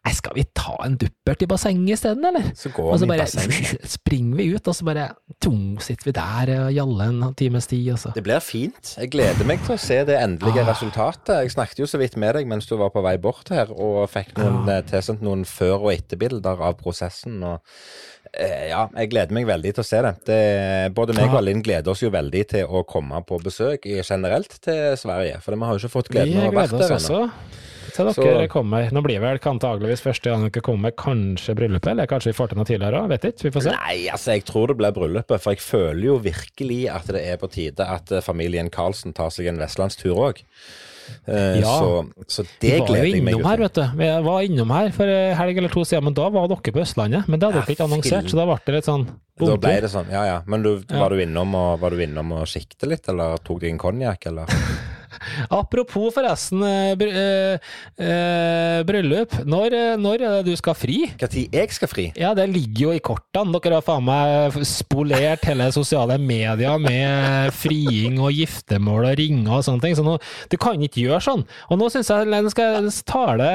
[0.07, 2.45] Nei, skal vi ta en duppert i bassenget isteden, eller?
[2.55, 5.07] Så Og går så vi i bare springer vi ut, og så bare
[5.43, 8.93] tung, sitter vi der og jaller en times tid, og så Det blir fint.
[8.95, 10.69] Jeg gleder meg til å se det endelige Ah.
[10.71, 11.33] resultatet.
[11.43, 14.07] Jeg snakket jo så vidt med deg mens du var på vei bort her, og
[14.13, 14.79] fikk noen, ah.
[14.87, 17.43] tilsendt noen før- og etterbilder av prosessen.
[17.43, 17.59] og
[18.69, 20.13] ja, jeg gleder meg veldig til å se det.
[20.29, 20.41] det
[20.97, 21.39] både meg og.
[21.45, 25.39] Linn gleder oss jo veldig til å komme på besøk generelt til Sverige.
[25.41, 27.31] For vi har jo ikke fått gleden av å oss der ennå.
[27.97, 28.91] til dere Så- kommer.
[28.91, 32.57] Nå blir vel antageligvis første gang dere kommer, kanskje bryllupet, eller kanskje vi får til
[32.57, 33.43] noe tidligere òg, vet ikke.
[33.43, 33.71] Vi får se.
[33.71, 37.37] Nei, altså jeg tror det blir bryllupet, for jeg føler jo virkelig at det er
[37.37, 40.43] på tide at eh, familien Karlsen tar seg en vestlandstur òg.
[41.27, 41.73] Ja.
[41.77, 43.83] Så, så Vi det var gleder jeg meg innom jo her, vet du.
[43.99, 46.83] Vi var innom her for en helg eller to siden, men da var dere på
[46.83, 47.27] Østlandet.
[47.27, 49.73] Men det hadde Ja, dere ikke annonsert, så da ble det litt sånn Da ble
[49.85, 50.37] det sånn, ja ja.
[50.49, 53.67] Men du, var, du innom og, var du innom og sikte litt, eller tok du
[53.69, 54.51] en konjakk, eller?
[55.53, 59.35] Apropos forresten eh, br eh, eh, bryllup.
[59.47, 60.99] Når, når er det du skal fri?
[61.19, 62.07] Når jeg skal fri?
[62.19, 63.53] Ja, det ligger jo i kortene.
[63.57, 69.65] Dere har faen meg spolert hele sosiale medier med friing og giftermål og ringer og
[69.67, 69.97] sånne ting.
[69.97, 70.17] Så nå,
[70.51, 71.45] du kan ikke gjøre sånn.
[71.71, 73.49] Og nå syns jeg den skal tale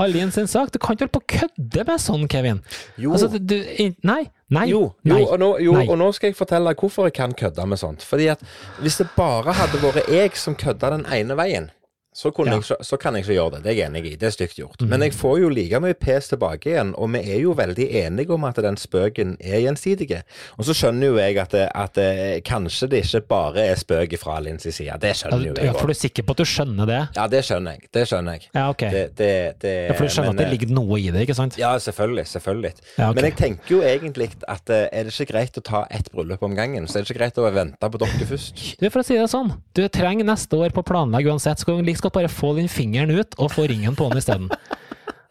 [0.00, 0.72] Alin sin sak.
[0.74, 2.62] Du kan ikke holde på å kødde med sånn, Kevin.
[3.00, 3.14] Jo.
[3.14, 3.58] Altså, du
[4.04, 4.24] Nei.
[4.52, 4.66] Nei.
[4.68, 5.22] Jo, jo, nei.
[5.24, 5.86] og nå, jo nei.
[5.88, 8.04] og nå skal jeg fortelle deg hvorfor jeg kan kødde med sånt.
[8.04, 8.42] Fordi at
[8.82, 11.70] hvis det bare hadde vært jeg som kødda den ene veien,
[12.14, 12.52] så, Ja.
[12.54, 13.62] jeg, så kan jeg ikke gjøre det.
[13.64, 14.16] Det er jeg enig i.
[14.16, 14.80] Det er stygt gjort.
[14.80, 14.88] Mm.
[14.88, 18.30] Men jeg får jo like mye pes tilbake igjen, og vi er jo veldig enige
[18.30, 20.22] om at den spøken er gjensidig.
[20.58, 24.14] Og så skjønner jo jeg at, det, at det, kanskje det ikke bare er spøk
[24.20, 24.94] fra Lins side.
[25.02, 27.00] Det skjønner jo Ja, jeg for du er sikker på at du skjønner det?
[27.16, 27.88] Ja, det skjønner jeg.
[27.94, 28.46] Det skjønner jeg.
[28.54, 28.84] Ja, ok.
[28.94, 29.30] Det, det,
[29.64, 31.58] det, Ja, for du skjønner men, at det eh, ligger noe i det, ikke sant?
[31.58, 32.26] Ja, selvfølgelig.
[32.30, 32.72] selvfølgelig.
[32.98, 33.14] Ja, okay.
[33.18, 36.42] Men jeg tenker jo egentlig at eh, er det ikke greit å ta ett bryllup
[36.46, 38.64] om gangen, så er det ikke greit å vente på dere først.
[38.78, 41.78] Du, for å si det sånn, du trenger neste år på å planlegge uansett, Skal
[41.80, 44.48] du like godt bare få den fingeren ut og få ringen på den isteden.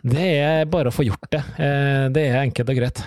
[0.03, 1.39] Det er bare å få gjort det.
[1.63, 2.99] Eh, Det er enkelt og greit.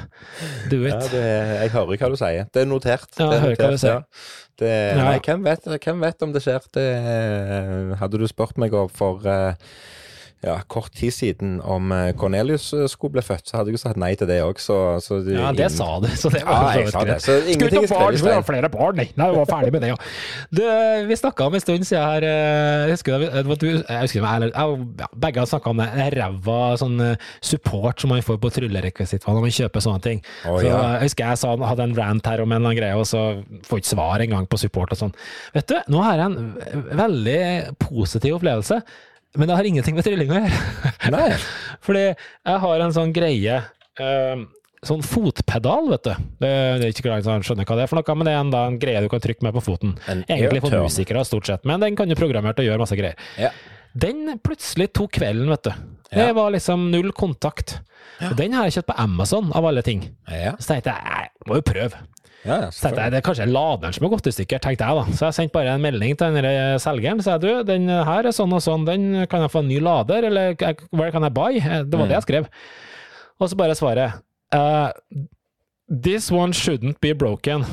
[0.72, 0.94] Do it.
[0.94, 1.24] Ja, det,
[1.66, 2.46] jeg hører hva du sier.
[2.54, 3.10] Det er notert.
[3.20, 3.98] Ja, er jeg hører hva du sier.
[4.00, 4.32] ja.
[4.56, 6.64] Det, nei, hvem vet, hvem vet om det skjer?
[6.72, 9.52] Det, eh, hadde du spurt meg om for eh,
[10.44, 13.80] ja, kort tid siden om eh, Cornelius eh, skulle bli født, så hadde jeg jo
[13.80, 16.82] sagt nei til det òg, så, så Ja, det sa du, så det var ja,
[16.82, 17.16] jeg sa det.
[17.24, 18.44] Så ingenting er skrevet i stein.
[18.46, 19.06] flere barn, nei.
[19.16, 19.96] Nei, vi var ferdig med det, ja.
[20.52, 20.62] Du,
[21.08, 24.28] vi snakka om en stund siden her, eh, jeg husker det, det du, jeg husker
[24.28, 28.52] jeg, ja, begge har snakka om det, ræva sånn eh, support som man får på
[28.58, 30.22] tryllerekvisitt når man kjøper sånne ting.
[30.44, 33.00] Å, så jeg husker jeg sa, hadde en rant her om en eller annen greie,
[33.00, 33.24] og så
[33.66, 35.16] får ikke svar engang på support og sånn.
[35.56, 37.42] Vet du, nå har jeg en veldig
[37.82, 38.82] positiv opplevelse,
[39.36, 40.92] men det har ingenting med trylling å gjøre.
[41.14, 41.30] Nei.
[41.86, 43.58] Fordi jeg har en sånn greie
[44.00, 44.44] eh,
[44.86, 46.26] Sånn fotpedal, vet du.
[46.44, 48.42] Det, det er ikke klart jeg skjønner hva det er for noe, men det er
[48.42, 49.96] en, da, en greie du kan trykke med på foten.
[50.12, 52.98] En Egentlig for musikere, stort sett, men den kan jo programmere til å gjøre masse
[52.98, 53.18] greier.
[53.40, 53.50] Ja.
[53.96, 55.72] Den plutselig tok kvelden, vet du.
[56.12, 57.80] Det var liksom null kontakt.
[58.28, 60.04] Og den har jeg kjøpt på Amazon, av alle ting.
[60.30, 62.04] Ja, Så tenkte jeg, jeg må jo prøve.
[62.44, 64.86] Ja, ja, Så tenkte jeg, det er kanskje laderen som har gått i stykker, tenkte
[64.86, 65.04] jeg da.
[65.18, 67.22] Så jeg sendte bare en melding til den selgeren.
[67.24, 69.80] Så jeg, du, den her er sånn og sånn, den kan jeg få en ny
[69.82, 70.54] lader, eller
[70.92, 71.56] where can I buy?
[71.58, 72.46] Eh, Det var det jeg skrev.
[73.40, 74.20] Og så bare svaret,
[74.54, 74.92] uh,
[75.90, 77.66] this one shouldn't be broken.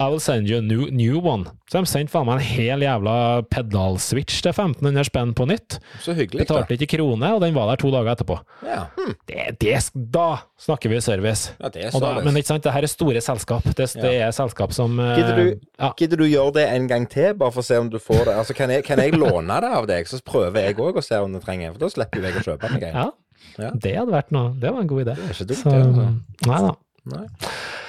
[0.00, 1.44] I will send you a new, new one.
[1.68, 3.14] Så de sendte faen meg en hel jævla
[3.52, 5.76] pedalswitch til 1500 spenn på nytt.
[6.00, 6.54] Så hyggelig, da.
[6.62, 8.38] Betalte ikke krone, og den var der to dager etterpå.
[8.66, 9.12] Ja, Hmm.
[9.28, 9.74] Det, det,
[10.12, 11.52] da snakker vi service.
[11.60, 12.24] ja det er Og da, service.
[12.24, 13.64] men ikke sant, det her er store selskap.
[13.76, 15.92] Det, det er selskap som eh, Gidder du, ja.
[15.96, 18.34] gidder du gjøre det en gang til, bare for å se om du får det?
[18.40, 21.18] Altså, Kan jeg, kan jeg låne det av deg, så prøver jeg òg å se
[21.20, 22.94] om du trenger For da slipper jeg å kjøpe den igjen.
[23.04, 23.10] ja.
[23.58, 23.70] Ja.
[23.74, 24.50] Det hadde vært noe.
[24.60, 25.14] Det var en god idé.
[25.16, 25.80] Det er ikke dumt, Så, det.
[25.80, 26.46] Altså.
[26.46, 26.72] nei da.
[27.08, 27.24] Nei.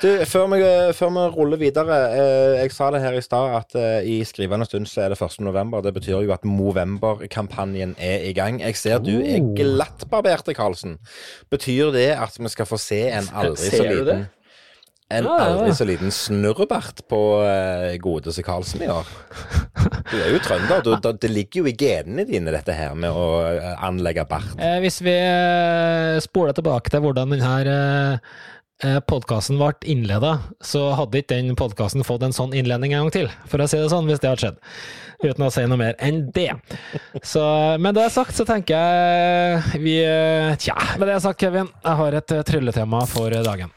[0.02, 0.60] Du, før vi,
[0.98, 4.66] før vi ruller videre eh, Jeg sa det her i stad at eh, i skrivende
[4.66, 5.42] stund så er det 1.
[5.46, 5.84] november.
[5.86, 8.62] Det betyr jo at Movember-kampanjen er i gang.
[8.64, 9.52] Jeg ser du er Oh.
[9.58, 10.96] glattbarberte, Karlsen.
[11.52, 13.98] Betyr det at vi skal få se en aldri så Ser det?
[13.98, 14.24] liten
[15.12, 19.10] En aldri så liten snurrebart på eh, godeste Karlsen i år?
[20.08, 20.82] Du er jo trønder.
[20.88, 24.56] Du, det ligger jo i genene dine, dette her med å eh, anlegge bart.
[24.58, 28.34] Eh, hvis vi eh, spoler tilbake til hvordan denne eh,
[29.08, 33.28] podkasten ble innleda, så hadde ikke den podkasten fått en sånn innledning en gang til,
[33.50, 34.62] for å si det sånn, hvis det hadde skjedd.
[35.22, 36.50] Uten å si noe mer enn det.
[37.22, 37.44] Så
[37.82, 42.18] med det sagt, så tenker jeg vi eh, Tja, med det sagt, Kevin, jeg har
[42.18, 43.70] et eh, trylletema for dagen.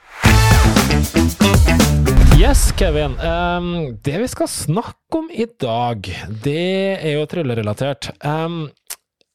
[2.40, 3.18] Yes, Kevin.
[3.20, 3.68] Um,
[4.04, 6.08] det vi skal snakke om i dag,
[6.44, 8.10] det er jo tryllerelatert.
[8.24, 8.66] Um,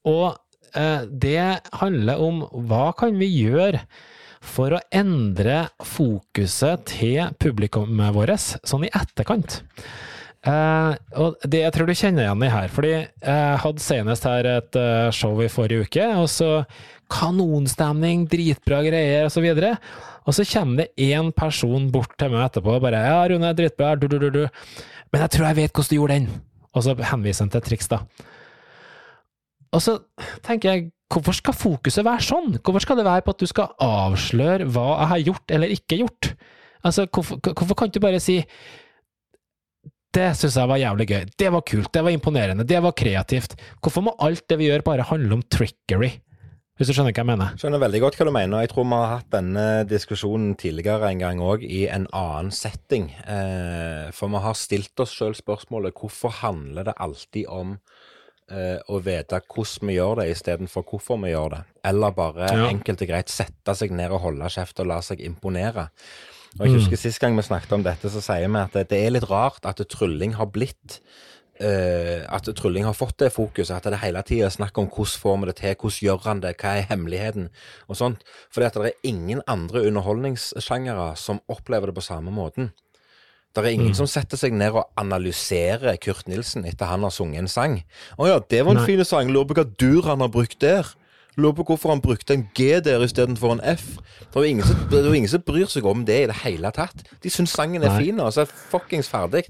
[0.10, 0.34] og
[0.74, 3.86] uh, det handler om hva kan vi gjøre
[4.42, 9.62] for å endre fokuset til publikummet vårt, sånn i etterkant.
[10.48, 14.48] Eh, og det jeg tror du kjenner igjen i her, fordi jeg hadde senest her
[14.48, 16.52] et eh, show i forrige uke, og så
[17.12, 19.44] kanonstemning, dritbra greier og så.
[20.30, 23.96] Og så kommer det én person bort til meg etterpå og bare 'Ja, Rune, dritbra,
[23.96, 24.48] du, du, du, du.
[25.12, 26.42] Men jeg tror jeg vet hvordan du gjorde den.'
[26.76, 28.04] Og så henviser han til triks, da.
[29.74, 29.98] Og så
[30.46, 32.60] tenker jeg, hvorfor skal fokuset være sånn?
[32.62, 36.00] Hvorfor skal det være på at du skal avsløre hva jeg har gjort eller ikke
[36.04, 36.32] gjort?
[36.86, 38.40] Altså, hvorfor, hvorfor kan du bare si
[40.16, 43.54] det syns jeg var jævlig gøy, det var kult, det var imponerende, det var kreativt.
[43.78, 46.16] Hvorfor må alt det vi gjør bare handle om trickery?
[46.80, 47.56] Hvis du skjønner hva jeg mener?
[47.60, 48.64] Skjønner veldig godt hva du mener.
[48.64, 53.10] Jeg tror vi har hatt denne diskusjonen tidligere en gang òg, i en annen setting.
[53.20, 57.76] Eh, for vi har stilt oss sjøl spørsmålet hvorfor handler det alltid om
[58.52, 61.62] eh, å vite hvordan vi gjør det, istedenfor hvorfor vi gjør det.
[61.86, 62.68] Eller bare Ja.
[62.70, 65.90] enkelt og greit sette seg ned og holde kjeft og la seg imponere.
[66.60, 69.06] Og jeg husker Sist gang vi snakket om dette, så sier vi at det, det
[69.06, 71.00] er litt rart at trylling har blitt
[71.60, 75.20] Uh, at trylling har fått det fokuset, at det hele tida er snakk om hvordan
[75.20, 77.50] får vi det til, hvordan gjør han det, hva er hemmeligheten,
[77.90, 78.24] og sånt.
[78.48, 82.72] Fordi at det er ingen andre underholdningssjangere som opplever det på samme måten.
[83.56, 87.42] Det er ingen som setter seg ned og analyserer Kurt Nilsen etter han har sunget
[87.42, 87.80] en sang.
[88.18, 89.32] 'Å ja, det var en fin sang.
[89.34, 90.96] Lurer på hva dur han har brukt der.'
[91.40, 93.98] Lurer på hvorfor han brukte en G der istedenfor en F.
[94.34, 96.72] Det er ingen, som, det er ingen som bryr seg om det i det hele
[96.76, 97.06] tatt.
[97.24, 98.04] De syns sangen er Nei.
[98.04, 99.46] fin, og så er det fuckings ferdig.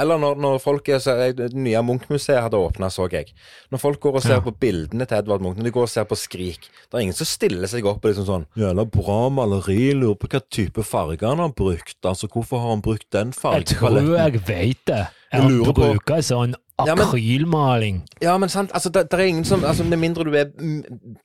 [0.00, 3.32] Eller når, når folk er, så, Det nye Munch-museet hadde åpna, så jeg.
[3.70, 4.40] Når folk går og ser Ja.
[4.40, 7.14] på bildene til Edvard Munch, når de går og ser på Skrik Det er ingen
[7.14, 11.28] som stiller seg opp og liksom sånn Jævla bra maleri, lurer på hva type farger
[11.28, 11.98] han har brukt.
[12.04, 15.06] Altså, hvorfor har han brukt den Jeg tror jeg vet det.
[15.32, 18.02] Jeg Jeg bruker sånn akrylmaling.
[18.22, 20.50] Ja, men sant, altså, det, det er ingen som altså, Med mindre du er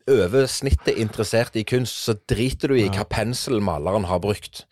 [0.09, 4.65] over snittet interessert i kunst, så driter du i hva penselmaleren har brukt.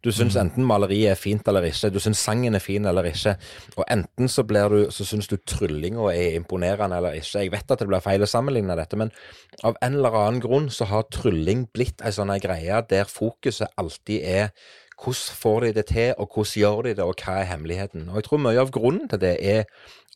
[0.00, 3.34] Du syns enten maleriet er fint eller ikke, du syns sangen er fin eller ikke.
[3.76, 7.44] Og enten så blir du, så syns du tryllinga er imponerende eller ikke.
[7.44, 9.12] Jeg vet at det blir feil å sammenligne dette, men
[9.60, 14.24] av en eller annen grunn så har trylling blitt ei sånn greie der fokuset alltid
[14.24, 14.54] er
[15.00, 18.08] hvordan får de det til, og hvordan gjør de det, og hva er hemmeligheten?
[18.10, 19.62] Og jeg tror mye av grunnen til det er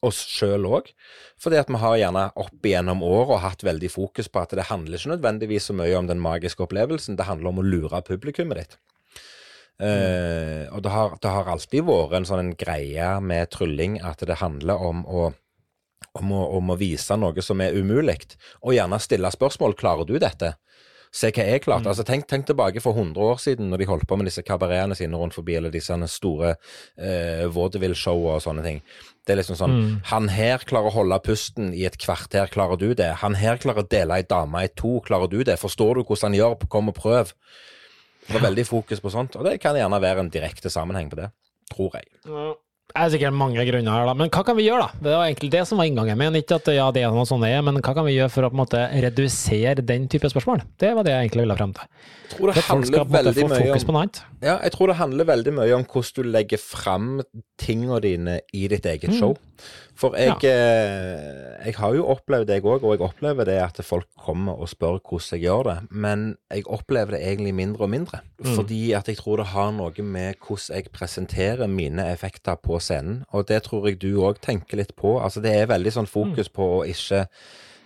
[0.04, 0.90] oss sjøl òg.
[1.40, 5.00] Fordi at vi har gjerne opp igjennom året hatt veldig fokus på at det handler
[5.00, 8.76] ikke nødvendigvis så mye om den magiske opplevelsen, det handler om å lure publikummet ditt.
[9.82, 14.38] Eh, og det har, det har alltid vært en sånn greie med trylling at det
[14.38, 15.30] handler om å,
[16.20, 18.20] om å, om å vise noe som er umulig,
[18.62, 19.74] og gjerne stille spørsmål.
[19.78, 20.54] Klarer du dette?
[21.14, 21.86] Se hva jeg klarte.
[21.86, 24.96] Altså, tenk, tenk tilbake for 100 år siden, når de holdt på med disse kabaretene
[24.98, 26.56] sine rundt forbi, eller disse store
[26.98, 28.80] eh, vaudeville-show og sånne ting.
[29.22, 29.76] Det er liksom sånn
[30.10, 33.12] Han her klarer å holde pusten i et kvarter, klarer du det?
[33.22, 35.54] Han her klarer å dele ei dame i to, klarer du det?
[35.62, 36.66] Forstår du hvordan han gjør?
[36.74, 37.30] Kom og prøv.
[38.26, 41.18] Det var veldig fokus på sånt, og det kan gjerne være en direkte sammenheng på
[41.20, 41.30] det.
[41.72, 42.08] Tror jeg.
[42.92, 44.12] Det er sikkert mange grunner her, da.
[44.14, 45.02] Men hva kan vi gjøre, da?
[45.02, 46.36] Det var egentlig det som var inngangen min.
[46.38, 48.46] Ikke at ja, det er noe sånn det er, men hva kan vi gjøre for
[48.46, 50.62] å på en måte redusere den type spørsmål?
[50.78, 51.88] Det var det jeg egentlig ville frem til.
[52.24, 53.98] Jeg tror det For skal handler på en måte veldig mye fokus om.
[54.44, 57.08] Ja, jeg tror det handler veldig mye om hvordan du legger frem
[57.60, 59.34] tingene dine i ditt eget show.
[59.94, 60.54] For jeg, ja.
[61.62, 64.70] jeg har jo opplevd det, jeg òg, og jeg opplever det at folk kommer og
[64.72, 65.76] spør hvordan jeg gjør det.
[65.90, 68.22] Men jeg opplever det egentlig mindre og mindre.
[68.42, 73.22] Fordi at jeg tror det har noe med hvordan jeg presenterer mine effekter på scenen.
[73.32, 75.18] Og det tror jeg du òg tenker litt på.
[75.20, 77.24] Altså det er veldig sånn fokus på å ikke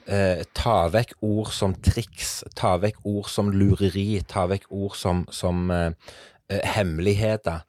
[0.09, 5.24] eh, ta vekk ord som triks, ta vekk ord som lureri, ta vekk ord som,
[5.35, 5.90] som eh,
[6.48, 7.64] eh, hemmeligheter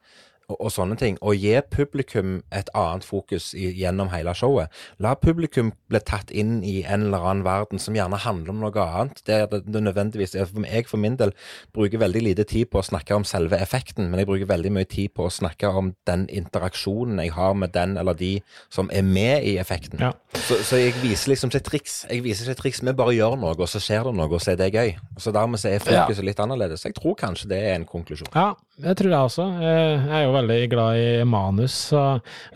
[0.50, 1.18] og, og sånne ting.
[1.22, 4.70] Og gi publikum et annet fokus i, gjennom hele showet.
[5.02, 8.84] La publikum bli tatt inn i en eller annen verden som gjerne handler om noe
[8.84, 9.22] annet.
[9.26, 11.32] Det det, det nødvendigvis Jeg for min del
[11.74, 14.88] bruker veldig lite tid på å snakke om selve effekten, men jeg bruker veldig mye
[14.90, 18.32] tid på å snakke om den interaksjonen jeg har med den eller de
[18.72, 20.00] som er med i effekten.
[20.02, 20.12] Ja.
[20.34, 22.00] Så, så jeg viser liksom ikke triks.
[22.10, 24.54] Jeg viser ikke triks, Vi bare gjør noe, og så skjer det noe, og så
[24.54, 24.94] er det gøy.
[25.20, 26.84] Så dermed så er fokuset litt annerledes.
[26.86, 28.30] Jeg tror kanskje det er en konklusjon.
[28.34, 29.46] Ja, det tror jeg også.
[29.60, 32.04] Eh, Jeg er jo veldig glad i manus, så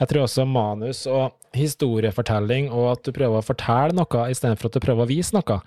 [0.00, 4.78] jeg tror også manus og historiefortelling, og at du prøver å fortelle noe istedenfor at
[4.78, 5.60] du prøver å vise noe,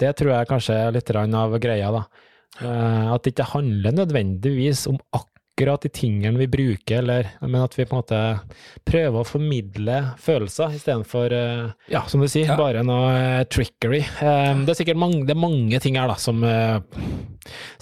[0.00, 2.04] det tror jeg kanskje er litt av greia, da.
[2.60, 7.76] Eh, At det ikke handler nødvendigvis om akkurat de tingene vi bruker, eller, men at
[7.76, 8.20] vi på en måte
[8.88, 12.56] prøver å formidle følelser istedenfor, uh, ja, som du sier, Ja.
[12.60, 14.02] bare noe eh, trickery.
[14.20, 16.80] Eh, det er sikkert mange, det er mange ting her da, som eh,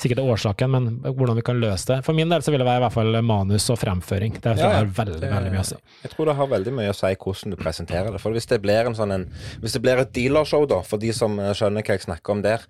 [0.00, 1.98] sikkert er årsaken, men hvordan vi kan løse det.
[2.06, 4.38] For min del så vil det være i hvert fall manus og fremføring.
[4.42, 5.78] Det Ja, har veldig, veldig mye å si.
[6.04, 8.20] Jeg tror det har veldig mye å si hvordan du presenterer det.
[8.22, 9.26] For hvis det blir en sånn en,
[9.60, 12.42] Hvis det blir et dealershow, da, for de som eh, skjønner hva jeg snakker om
[12.44, 12.64] der,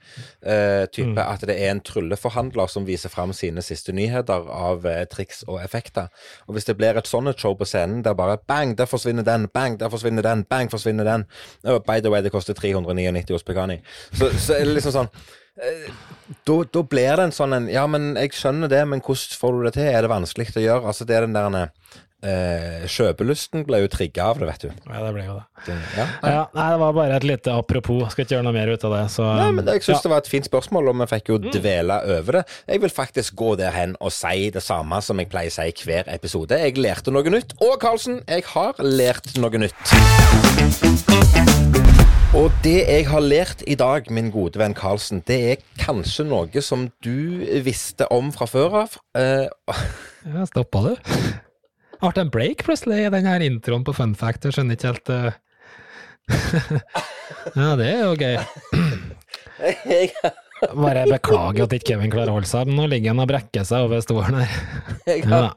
[0.47, 5.05] uh, type at det er en trylleforhandler som viser fram sine siste nyheter av uh,
[5.11, 6.11] triks og effekter.
[6.49, 9.49] Og hvis det blir et sånt show på scenen der bare bang, der forsvinner den,
[9.55, 11.27] bang, der forsvinner den, bang, forsvinner den.
[11.65, 13.81] Oh, by the way, det koster 399 hos Pekani.
[14.13, 15.11] Så, så er det liksom sånn
[15.55, 19.55] da, da blir det en sånn en Ja, men jeg skjønner det, men hvordan får
[19.55, 19.87] du det til?
[19.91, 20.91] Er det vanskelig å gjøre?
[20.91, 21.71] Altså, det er den der
[22.25, 24.71] eh, Kjøpelysten ble jo trigga av det, vet du.
[24.89, 25.45] Ja, det ble jo det.
[25.69, 26.07] Det, ja.
[26.25, 28.03] Ja, nei, det var bare et lite apropos.
[28.13, 29.05] Skal ikke gjøre noe mer ut av det.
[29.15, 30.03] Så, Nei, men Jeg syns ja.
[30.07, 32.45] det var et fint spørsmål, og vi fikk jo dvele over det.
[32.75, 35.71] Jeg vil faktisk gå der hen og si det samme som jeg pleier å si
[35.71, 36.59] i hver episode.
[36.67, 37.57] Jeg lærte noe nytt.
[37.65, 41.54] Og Karlsen, jeg har lært noe nytt.
[42.35, 46.63] Og det jeg har lært i dag, min gode venn Karlsen, det er kanskje noe
[46.67, 48.97] som du visste om fra før av.
[49.15, 49.47] Uh,
[50.25, 50.91] Ja, stoppa du?
[52.01, 54.49] Ble det en break plutselig i den her introen på Fun Fact?
[54.49, 55.31] Jeg skjønner ikke helt uh...
[57.61, 58.37] Ja, det er jo gøy.
[60.75, 62.67] Bare beklager at ikke Kevin klarer å holde seg.
[62.73, 64.59] Nå ligger han og brekker seg over stolen her.
[65.13, 65.55] jeg, har,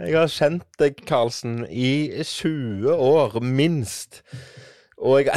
[0.00, 4.22] jeg har kjent deg, Karlsen, i 20 år, minst.
[4.96, 5.36] Og jeg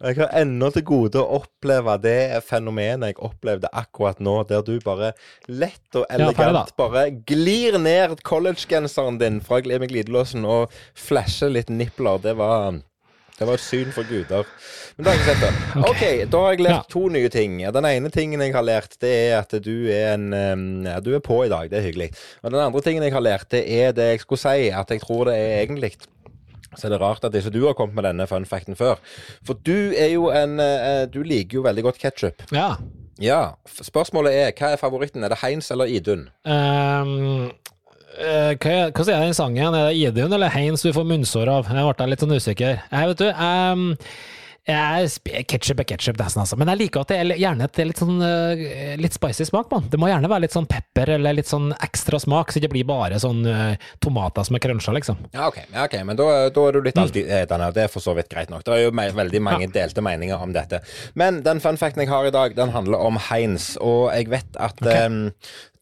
[0.00, 4.76] Jeg har ennå til gode å oppleve det fenomenet jeg opplevde akkurat nå, der du
[4.84, 5.12] bare
[5.48, 11.68] lett og elegant elegant bare glir ned collegegenseren din fra med glidelåsen og flasher litt
[11.70, 12.22] nipler.
[12.22, 12.78] Det var
[13.40, 14.44] Det var et syn for guder.
[14.98, 15.82] Men da har jeg sett det.
[15.88, 16.82] OK, da har jeg lært Ja.
[16.92, 17.54] to nye ting.
[17.72, 21.20] Den ene tingen jeg har lært, det er at du er en ja, Du er
[21.24, 21.70] på i dag.
[21.70, 22.10] Det er hyggelig.
[22.44, 25.00] Og den andre tingen jeg har lært, det er det jeg skulle si, at jeg
[25.00, 25.94] tror det er egentlig
[26.76, 29.00] så er det rart at ikke du har kommet med denne fun facten før.
[29.46, 32.44] For du er jo en eh, Du liker jo veldig godt ketsjup.
[32.54, 32.76] Ja.
[33.20, 33.40] Ja.
[33.66, 35.24] Spørsmålet er hva er favoritten?
[35.24, 36.28] Er det Heinz eller Idun?
[36.48, 37.50] Um,
[38.16, 39.76] uh, hva, hva sier den sangen?
[39.76, 41.68] Er det Idun eller Heinz du får munnsår av?
[41.68, 42.80] Jeg ble litt sånn usikker.
[42.86, 43.90] Jeg vet du, um,
[44.70, 46.58] Ketsjup er ketsjup, nesten, altså.
[46.60, 49.70] Men jeg liker at det er gjerne et det litt sånn eh, litt spicy smak
[49.70, 49.80] på.
[49.90, 52.74] Det må gjerne være litt sånn pepper eller litt sånn ekstra smak, så det ikke
[52.76, 55.20] blir bare sånn eh, tomater som er cruncha, liksom.
[55.34, 56.04] Ja, ok, ja, okay.
[56.06, 58.64] men da, da er du litt alltid og Det er for så vidt greit nok.
[58.66, 60.82] Det er jo me veldig mange delte meninger om dette.
[61.18, 63.72] Men den fun facten jeg har i dag, den handler om Heinz.
[63.80, 65.22] Og jeg vet at em,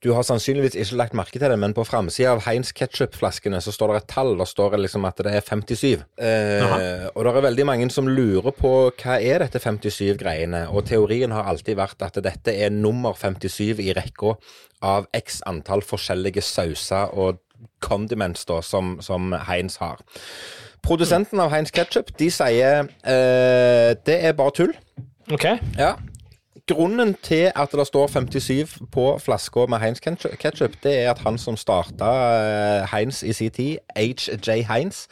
[0.04, 3.72] du har sannsynligvis ikke lagt merke til det, men på framsida av Heinz ketsjupflaskene så
[3.74, 4.36] står det et tall.
[4.38, 6.04] Da står det liksom at det er 57.
[6.22, 10.68] Eh, og det er veldig mange som lurer på hva er dette 57-greiene.
[10.70, 14.36] Og teorien har alltid vært at dette er nummer 57 i rekka
[14.86, 17.42] av x antall forskjellige sauser og
[17.82, 19.98] condiments da, som, som Heinz har.
[20.86, 24.76] Produsenten av Heinz Ketchup de sier eh, det er bare tull.
[25.34, 25.48] Ok.
[25.74, 25.96] Ja.
[26.68, 31.38] Grunnen til at det står 57 på flaska med Heinz ketchup, det er at han
[31.40, 35.06] som starta eh, Heinz i sin tid, HJ Heinz,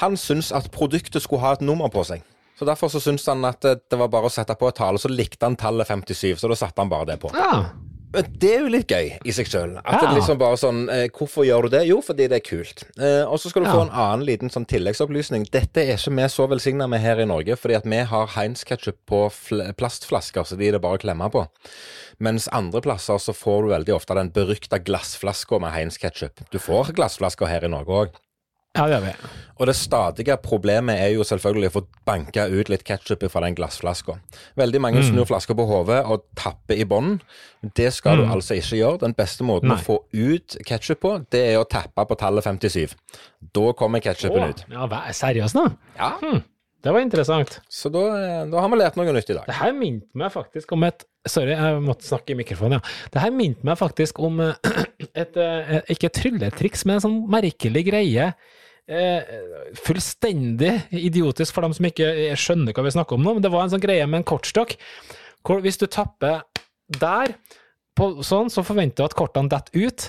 [0.00, 2.24] han syntes at produktet skulle ha et nummer på seg.
[2.58, 4.96] Så Derfor så syntes han at det det var bare å sette på et tall,
[4.96, 7.32] og så likte han tallet 57, så da satte han bare det på.
[7.36, 7.64] Ja.
[8.12, 9.78] Det er jo litt gøy i seg sjøl.
[9.80, 11.82] At det liksom bare sånn eh, Hvorfor gjør du det?
[11.88, 12.84] Jo, fordi det er kult.
[13.00, 13.74] Eh, og så skal du Ja.
[13.78, 15.46] få en annen liten sånn tilleggsopplysning.
[15.50, 18.98] Dette er ikke vi så velsigna med her i Norge, fordi at vi har Heinz-ketchup
[19.08, 21.46] på fl plastflasker, så de er det bare å klemme på.
[22.20, 26.44] Mens andre plasser så får du veldig ofte den berykta glassflaska med Heinz-ketchup.
[26.52, 28.20] Du får glassflasker her i Norge òg.
[28.72, 29.14] Ja, det gjør vi.
[29.62, 33.54] Og det stadige problemet er jo selvfølgelig å få banka ut litt ketsjup fra den
[33.54, 34.16] glassflaska.
[34.58, 37.18] Veldig mange snur flaska på hodet og tapper i bånn.
[37.76, 39.02] Det skal du altså ikke gjøre.
[39.04, 39.76] Den beste måten Nei.
[39.76, 42.96] å få ut ketsjup på, det er å tappe på tallet 57.
[43.54, 44.64] Da kommer ketchupen ut.
[44.72, 44.88] ja,
[45.20, 45.68] seriøst nå?
[46.00, 46.16] Ja,
[46.82, 47.60] Det var interessant.
[47.70, 49.46] Så da, eh, da har vi lært noe nytt i dag.
[49.46, 53.06] Det her minte meg faktisk om et Sorry, jeg måtte snakke i mikrofonen, ja.
[53.14, 54.58] Det her minte meg faktisk om et,
[55.14, 58.32] et, et Ikke et trylletriks, men en sånn merkelig greie.
[58.90, 59.22] Eh,
[59.78, 63.64] fullstendig idiotisk for dem som ikke skjønner hva vi snakker om nå, men det var
[63.64, 64.74] en sånn greie med en kortstokk.
[65.46, 66.42] Hvor hvis du tapper
[66.98, 67.36] der,
[67.98, 70.08] på, sånn, så forventer du at kortene detter ut.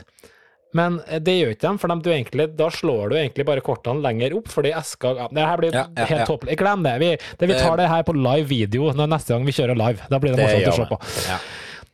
[0.74, 3.64] Men eh, det gjør ikke dem, for de, du egentlig, da slår du egentlig bare
[3.66, 6.30] kortene lenger opp, fordi eska Det her blir Ja, ja, helt ja.
[6.30, 6.58] tåpelig.
[6.60, 6.96] Glem det.
[7.04, 7.52] Vi, det.
[7.52, 10.10] vi tar det her på live video når neste gang vi kjører live.
[10.10, 11.38] Da blir det, morsomt å se på.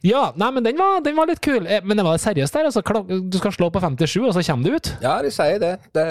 [0.01, 0.31] Ja.
[0.39, 1.65] Nei, men den var, den var litt kul.
[1.67, 2.69] Eh, Men det var seriøst der.
[2.69, 2.81] Altså,
[3.29, 4.91] du skal slå på 57, og så kommer du ut.
[5.03, 5.73] ja, de sier det.
[5.93, 6.05] det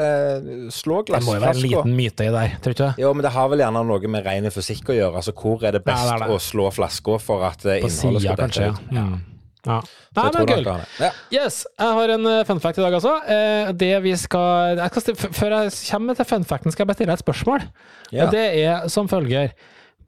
[0.76, 1.70] slå Det må jo være en glassflaska.
[1.84, 3.02] liten myte i der, tror du ikke det?
[3.06, 5.14] Jo, men det har vel gjerne noe med ren fysikk å gjøre.
[5.22, 6.36] Altså, Hvor er det best Nei, det er det.
[6.36, 8.68] å slå flaska for at eh, På innholdet sida, skal kanskje.
[8.68, 9.06] dette Ja.
[9.06, 9.08] ut?
[9.08, 9.20] Mm.
[9.68, 9.80] ja.
[10.16, 10.68] Nei, jeg men det kult.
[10.68, 11.06] det.
[11.06, 11.10] Ja.
[11.42, 13.14] Yes, jeg har en eh, fun fact i dag, altså.
[13.26, 16.84] Eh, Det vi skal, jeg skal stille- f- Før jeg kommer til fun facten, skal
[16.84, 17.64] jeg bare stille deg et spørsmål.
[18.12, 18.24] Ja.
[18.26, 19.50] Og det er som følger.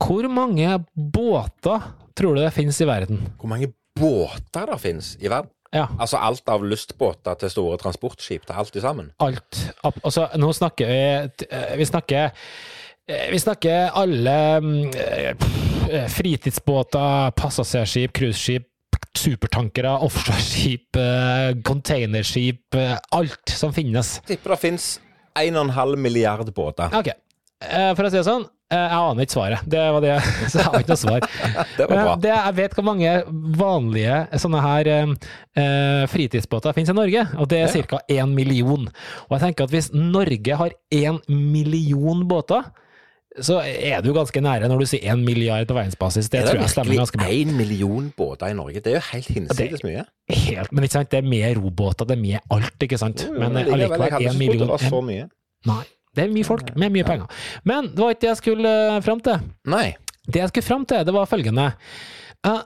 [0.01, 1.81] Hvor mange båter
[2.21, 3.23] tror du det finnes i verden?
[3.41, 5.51] Hvor mange båter det finnes i verden?
[5.71, 9.13] Ja, Altså alt av lystbåter til store transportskip til alt i sammen?
[9.23, 9.59] alt.
[10.03, 12.33] Altså, nå snakker vi eh, Vi snakker
[13.07, 18.67] eh, vi snakker alle mm, eh, fritidsbåter, passasjerskip, cruiseskip,
[19.17, 20.97] supertankere, offshoreskip,
[21.67, 22.77] containerskip,
[23.17, 24.21] alt som finnes.
[24.27, 24.87] Tipper det finnes
[25.39, 26.95] 1,5 milliard båter.
[26.95, 27.11] Ok,
[27.97, 29.63] for å si det sånn, jeg aner ikke svaret.
[29.67, 30.17] Det var det,
[30.51, 31.27] så jeg har ikke noe svar.
[31.79, 32.17] Det var bra.
[32.23, 33.15] Det, jeg vet hvor mange
[33.59, 35.15] vanlige sånne her eh,
[35.59, 37.83] eh, fritidsbåter finnes i Norge, og det er Ja.
[37.95, 37.99] ca.
[38.11, 38.87] én million.
[39.29, 42.71] Og jeg tenker at hvis Norge har én million båter,
[43.41, 46.27] så er du ganske nære når du sier én milliard på verdensbasis.
[46.29, 47.29] Det det tror jeg stemmer ganske bra.
[47.29, 48.81] virkelig én million båter i Norge?
[48.83, 50.03] Det er jo helt hinsides mye.
[50.35, 53.23] Helt, men ikke sant, det er med robåter, det er med alt, ikke sant?
[53.31, 55.29] Men eh, allikevel én million det var så mye.
[55.71, 55.83] Nei.
[56.21, 57.45] Det er mye folk med mye penger.
[57.65, 59.41] Men det var ikke det jeg skulle uh, fram til.
[59.73, 59.87] Nei.
[60.29, 61.71] Det jeg skulle fram til, det var følgende.
[62.45, 62.61] Uh,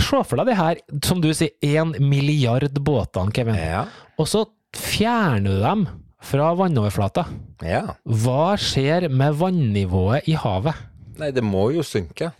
[0.00, 3.58] Se for deg det her, som du sier, én milliard båtene, Kevin.
[3.60, 3.82] Ja.
[4.16, 5.82] Og så fjerner du dem
[6.24, 7.26] fra vannoverflata.
[7.66, 7.82] ja.
[8.06, 10.78] Hva skjer med vannivået i havet?
[11.20, 12.30] Nei, det må jo synke.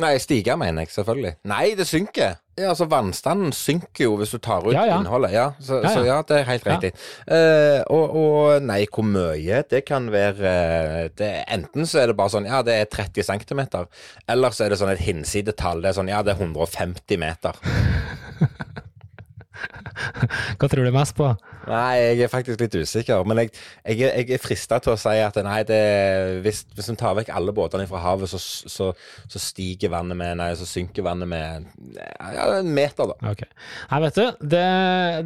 [0.00, 1.34] Nei, stige, mener jeg, selvfølgelig.
[1.44, 2.38] Nei, det synker!
[2.54, 4.98] Ja, altså Vannstanden synker jo hvis du tar ut Ja, ja.
[5.00, 5.32] innholdet.
[5.34, 6.92] Ja, så, Ja, så ja, det er helt riktig.
[7.26, 9.62] Eh, og, og nei, hvor mye?
[9.70, 13.26] Det kan være eh, det, Enten så er det bare sånn ja, det er 30
[13.26, 13.64] cm,
[14.30, 15.82] eller så er det sånn et hinsidetall.
[15.82, 17.58] Det er sånn ja, det er 150 meter.
[20.58, 21.34] Hva tror du mest på?
[21.68, 23.24] Nei, jeg er faktisk litt usikker.
[23.28, 23.52] Men jeg,
[23.86, 25.80] jeg, jeg er frista til å si at nei, det,
[26.44, 28.90] hvis, hvis en tar vekk alle båtene fra havet, så, så,
[29.30, 33.32] så stiger vannet med Nei, så synker vannet med ja, en meter, da.
[33.34, 33.50] Okay.
[33.90, 34.66] Nei, vet du, det,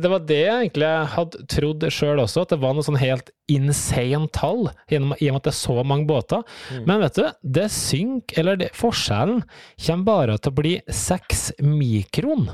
[0.02, 3.32] det var det jeg egentlig hadde trodd sjøl også, at det var noe sånn helt
[3.48, 6.44] insane tall, i og med at det er så mange båter.
[6.84, 7.26] Men vet du,
[7.58, 9.42] det synker, eller det, forskjellen
[9.86, 12.50] kommer bare til å bli seks mikron.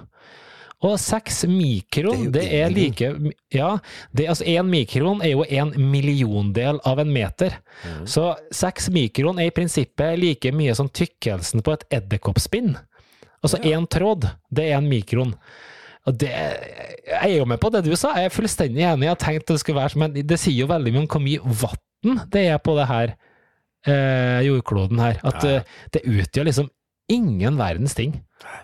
[0.85, 3.11] Og seks mikron, det Det er er, like
[3.55, 3.71] Ja,
[4.13, 7.57] det, altså én mikron er jo en milliondel av en meter.
[8.05, 12.75] Så seks mikron er i prinsippet like mye som tykkelsen på et edderkoppspinn.
[13.45, 15.35] Altså én tråd, det er en mikron.
[16.05, 16.29] Og det,
[17.09, 19.07] jeg er jo med på det du sa, jeg er fullstendig enig.
[19.09, 21.57] Jeg har tenkt det skulle være men det sier jo veldig mye om hvor mye
[21.65, 23.15] vann det er på det her
[23.89, 25.17] eh, jordkloden her.
[25.25, 25.57] At Ja.
[25.57, 25.63] eh,
[25.97, 26.69] det utgjør liksom
[27.09, 28.21] ingen verdens ting.
[28.45, 28.61] Nei,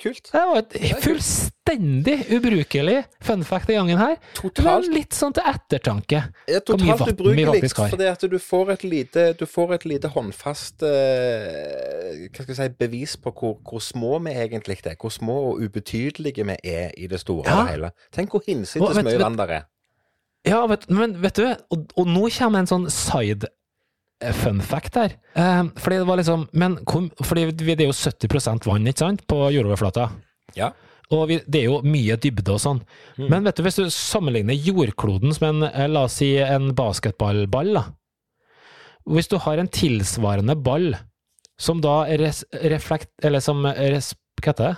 [0.00, 0.30] kult.
[0.32, 4.14] Det var et fullstendig ubrukelig fun fact den gangen her.
[4.38, 6.22] Totalt litt sånn til ettertanke.
[6.48, 12.24] Ja, totalt ubrukelig, fordi at du får et lite, du får et lite håndfast eh,
[12.32, 14.96] si, bevis på hvor, hvor små vi egentlig er.
[14.96, 17.60] Hvor små og ubetydelige vi er i det store Ja.
[17.60, 17.92] og hele.
[18.16, 19.68] Tenk hvor hinsides mye vann der er.
[20.46, 23.50] Ja, vet, men vet du, og, og nå kommer en sånn side
[24.32, 25.12] fun fact her.
[25.36, 28.98] Eh, fordi det var liksom Men kom, fordi vi- det er jo 70 vann, ikke
[28.98, 30.10] sant, på jordoverflata.
[30.56, 30.70] Ja.
[31.10, 32.80] Og vi, det er jo mye dybde og sånn.
[33.18, 37.74] Men vet du, hvis du sammenligner jordkloden som en, eh, la oss si, en basketballball,
[37.74, 37.84] da.
[39.06, 40.96] Hvis du har en tilsvarende ball
[41.58, 43.10] som da res, reflekt...
[43.22, 44.76] Eller som res, Hva heter det?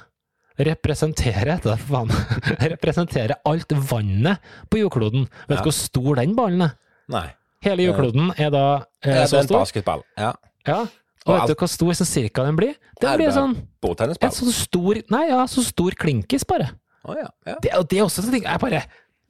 [0.68, 2.10] Representerer, heter det, for faen.
[2.74, 4.38] Representerer alt vannet
[4.70, 5.28] på jordkloden.
[5.48, 5.62] Vet du Ja.
[5.62, 6.72] hvor stor den ballen er?
[7.08, 7.26] Nei.
[7.64, 8.64] Hele jordkloden er da
[9.02, 9.58] eh, så en stor.
[9.58, 10.04] basketball.
[10.18, 10.32] Ja.
[10.68, 10.84] Ja.
[11.26, 12.76] Og vet du hvor stor sånn cirka den blir?
[13.00, 16.70] Den det blir sånn en sånn stor Nei, ja, så stor klinkis, bare.
[17.04, 17.28] Oh, ja.
[17.48, 17.56] ja.
[17.62, 18.80] Det, og det er også sånn ting Jeg bare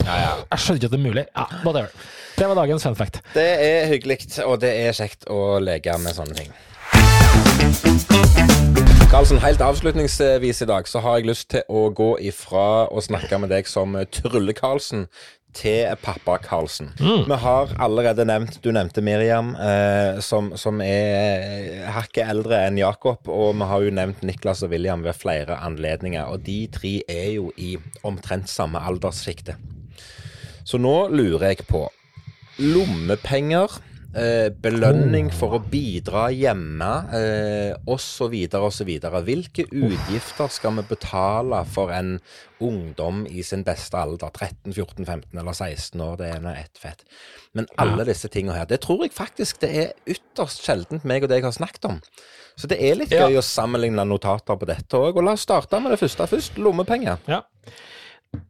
[0.04, 0.30] Ja, ja.
[0.50, 1.24] Jeg skjønner ikke at det er mulig.
[1.34, 1.90] Ja, whatever.
[2.38, 3.20] Det var dagens fun fact.
[3.34, 6.52] Det er hyggelig, og det er kjekt å leke med sånne ting.
[9.08, 13.40] Karlsen, helt avslutningsvis i dag så har jeg lyst til å gå ifra å snakke
[13.40, 15.06] med deg som Trulle-Karlsen
[15.56, 16.90] til pappa Karlsen.
[16.98, 23.28] Vi har allerede nevnt Du nevnte Miriam, eh, som, som er hakket eldre enn Jakob.
[23.28, 26.28] Og vi har jo nevnt Niklas og William ved flere anledninger.
[26.28, 27.76] Og de tre er jo i
[28.06, 29.56] omtrent samme alderssjikte.
[30.68, 31.86] Så nå lurer jeg på
[32.58, 33.78] lommepenger,
[34.14, 38.90] eh, belønning for å bidra hjemme, eh, osv., osv.
[39.28, 42.18] Hvilke utgifter skal vi betale for en
[42.64, 44.30] ungdom i sin beste alder?
[44.32, 47.04] 13, 14, 15 eller 16 år, det er nå ett fett.
[47.54, 51.32] Men alle disse tingene her, det tror jeg faktisk det er ytterst sjeldent meg og
[51.32, 52.00] deg har snakket om.
[52.58, 53.28] Så det er litt Ja.
[53.28, 55.16] gøy å sammenligne notater på dette òg.
[55.16, 56.58] Og la oss starte med det første først.
[56.58, 57.18] Lommepenger.
[57.28, 57.42] Ja.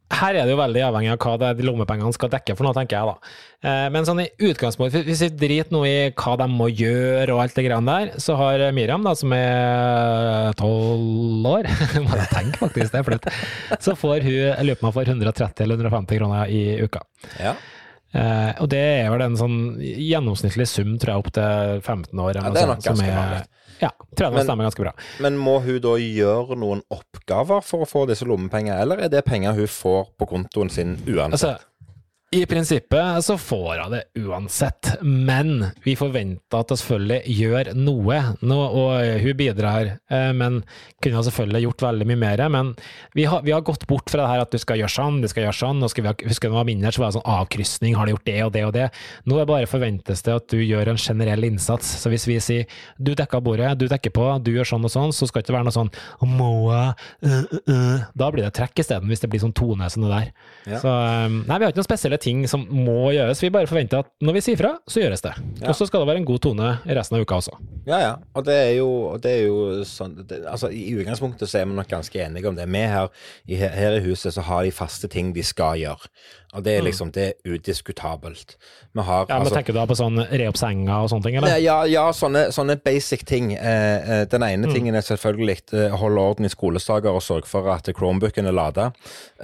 [0.09, 2.97] Her er det jo veldig avhengig av hva de lommepengene skal dekke for noe, tenker
[2.97, 3.33] jeg da.
[3.69, 7.43] Eh, Men sånn i utgangspunktet, hvis vi driter nå i hva de må gjøre og
[7.45, 11.69] alt det greiene der, så har Miriam, da, som er tolv år,
[12.07, 13.29] må jeg tenke faktisk, det er flaut,
[13.85, 17.05] så får hun, jeg lurer på om hun får 130 eller 150 kroner i uka.
[17.43, 17.55] Ja.
[18.15, 22.39] Eh, og det er vel en sånn gjennomsnittlig sum, tror jeg, opp til 15 år.
[22.39, 23.43] Ja, det er nok sånn, ganske vanlig.
[23.79, 24.93] Ja, tror jeg det Men- stemmer ganske bra.
[25.21, 29.25] Men må hun da gjøre noen oppgaver for å få disse lommepenger, eller er det
[29.25, 31.33] penger hun får på kontoen sin uansett?
[31.33, 31.59] Altså,
[32.31, 38.19] I prinsippet så får hun det uansett, men vi forventer at hun selvfølgelig gjør noe.
[38.45, 40.59] Nå, og hun bidrar, eh, men
[41.01, 42.43] kunne selvfølgelig gjort veldig mye mer.
[42.53, 42.75] Men
[43.17, 45.29] vi har, vi har gått bort fra det her at du skal gjøre sånn, du
[45.33, 45.81] skal gjøre sånn.
[45.81, 48.29] og skal vi husker du var mindre, så var det sånn avkrysning, har du gjort
[48.29, 48.85] det og det og det?
[49.25, 51.95] Nå er bare forventes det at du gjør en generell innsats.
[52.03, 52.69] Så hvis vi sier
[53.01, 55.57] du dekker bordet, du dekker på, du gjør sånn og sånn, så skal det ikke
[55.57, 55.95] være noe sånn
[56.29, 56.93] jeg, uh,
[57.25, 58.07] øh, øh.
[58.21, 60.31] Da blir det trekk isteden, hvis det blir sånn tone som det der.
[60.75, 60.85] Ja.
[60.85, 63.43] Så um, nei, vi har ikke noen spesielle ting som må gjøres.
[63.43, 65.35] Vi bare forventer at når vi sier fra, så gjøres det.
[65.61, 65.71] Ja.
[65.71, 67.55] Og så skal det være en god tone resten av uka også.
[67.89, 68.15] Ja, ja.
[68.37, 68.91] Og det er jo,
[69.23, 72.59] det er jo sånn det, Altså, I utgangspunktet så er vi nok ganske enige om
[72.59, 72.69] det.
[72.69, 73.09] Vi her
[73.47, 76.11] i, her i huset så har de faste ting de skal gjøre.
[76.57, 78.57] Og det er liksom det er udiskutabelt.
[78.95, 81.23] Vi har Ja, men altså Tenker du da på sånn re opp senga og sånne
[81.27, 81.59] ting, eller?
[81.61, 83.53] Ja, ja sånne, sånne basic ting.
[83.53, 84.73] Eh, eh, den ene Mm.
[84.75, 88.93] tingen er selvfølgelig eh, holde orden i skolesaker og sørge for at Chromebooken er lada.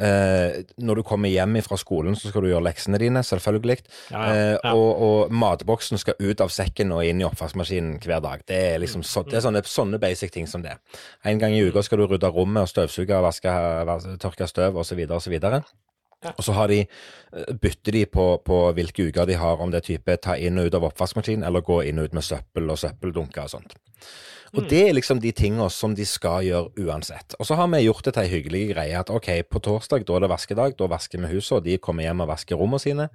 [0.00, 3.78] Eh, når du kommer hjem fra skolen, så skal du gjøre leksene dine, selvfølgelig.
[4.10, 8.20] Ja, ja, Eh, og, og matboksen skal ut av sekken og inn i oppvaskmaskinen hver
[8.24, 8.40] dag.
[8.48, 10.78] Det er liksom så, det er sånne, sånne basic ting som det.
[11.24, 13.52] En gang i uka skal du rydde rommet og støvsuge, vaske,
[13.86, 15.04] vas- tørke støv osv.
[15.10, 15.40] osv.
[16.32, 19.82] Og så har de, eh, bytter de på, på hvilke uker de har, om det
[19.82, 22.70] er type ta inn og ut av oppvaskmaskin, eller gå inn og ut med søppel
[22.70, 23.76] og søppeldunker og sånt.
[24.54, 27.34] Og det er liksom de tingene som de skal gjøre uansett.
[27.40, 30.14] Og så har vi gjort det til ei hyggelig greie at ok, på torsdag da
[30.14, 33.08] er det vaskedag, da vasker vi huset, og de kommer hjem og vasker rommene sine.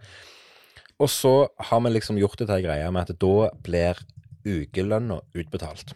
[1.00, 4.04] Og så har vi liksom gjort det til ei greie med at da blir
[4.44, 5.96] ukelønna utbetalt.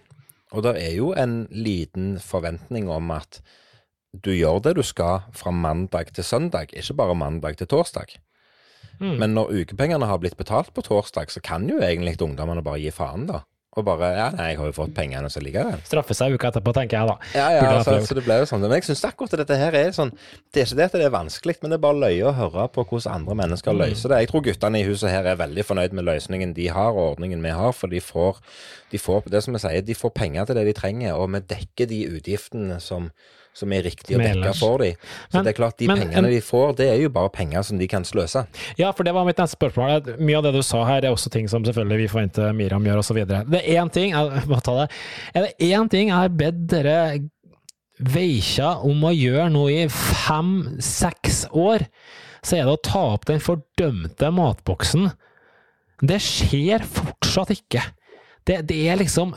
[0.53, 3.41] Og det er jo en liten forventning om at
[4.14, 8.14] du gjør det du skal fra mandag til søndag, ikke bare mandag til torsdag.
[9.03, 12.91] Men når ukepengene har blitt betalt på torsdag, så kan jo egentlig ungdommene bare gi
[12.93, 13.41] faen, da.
[13.74, 15.80] Og bare Ja, nei, jeg har jo fått pengene, så likevel.
[15.88, 17.16] Straffe seg uka etterpå, tenker jeg da.
[17.34, 18.61] Ja, ja, altså, så det ble jo sånn.
[18.61, 20.11] Men jeg syns akkurat dette her er sånn
[20.53, 22.68] Det er ikke det at det er vanskelig, men det er bare løye å høre
[22.70, 24.20] på hvordan andre mennesker løser det.
[24.22, 27.41] Jeg tror guttene i huset her er veldig fornøyd med løsningen de har, og ordningen
[27.41, 28.43] vi har, for de får,
[28.93, 31.41] de får det som jeg sier, de får penger til det de trenger, og vi
[31.55, 33.09] dekker de utgiftene som,
[33.53, 34.95] som er riktig å dekke for dem.
[35.29, 37.61] Så Men- det er klart, de men pengene de får, det er jo bare penger
[37.63, 38.45] som de kan sløse.
[38.77, 40.17] Ja, for det var mitt neste spørsmål.
[40.19, 42.97] Mye av det du sa her, er også ting som selvfølgelig vi forventer Miriam gjør,
[43.03, 43.25] osv.
[43.27, 44.89] Det er én ting jeg må ta det.
[45.35, 46.97] Er det én ting jeg har bedt dere
[48.01, 51.85] veikja om å gjøre nå i fem-seks år,
[52.43, 55.11] så er det å ta opp den fordømte matboksen.
[56.03, 57.83] Det skjer fortsatt ikke.
[58.43, 59.35] Det, det er liksom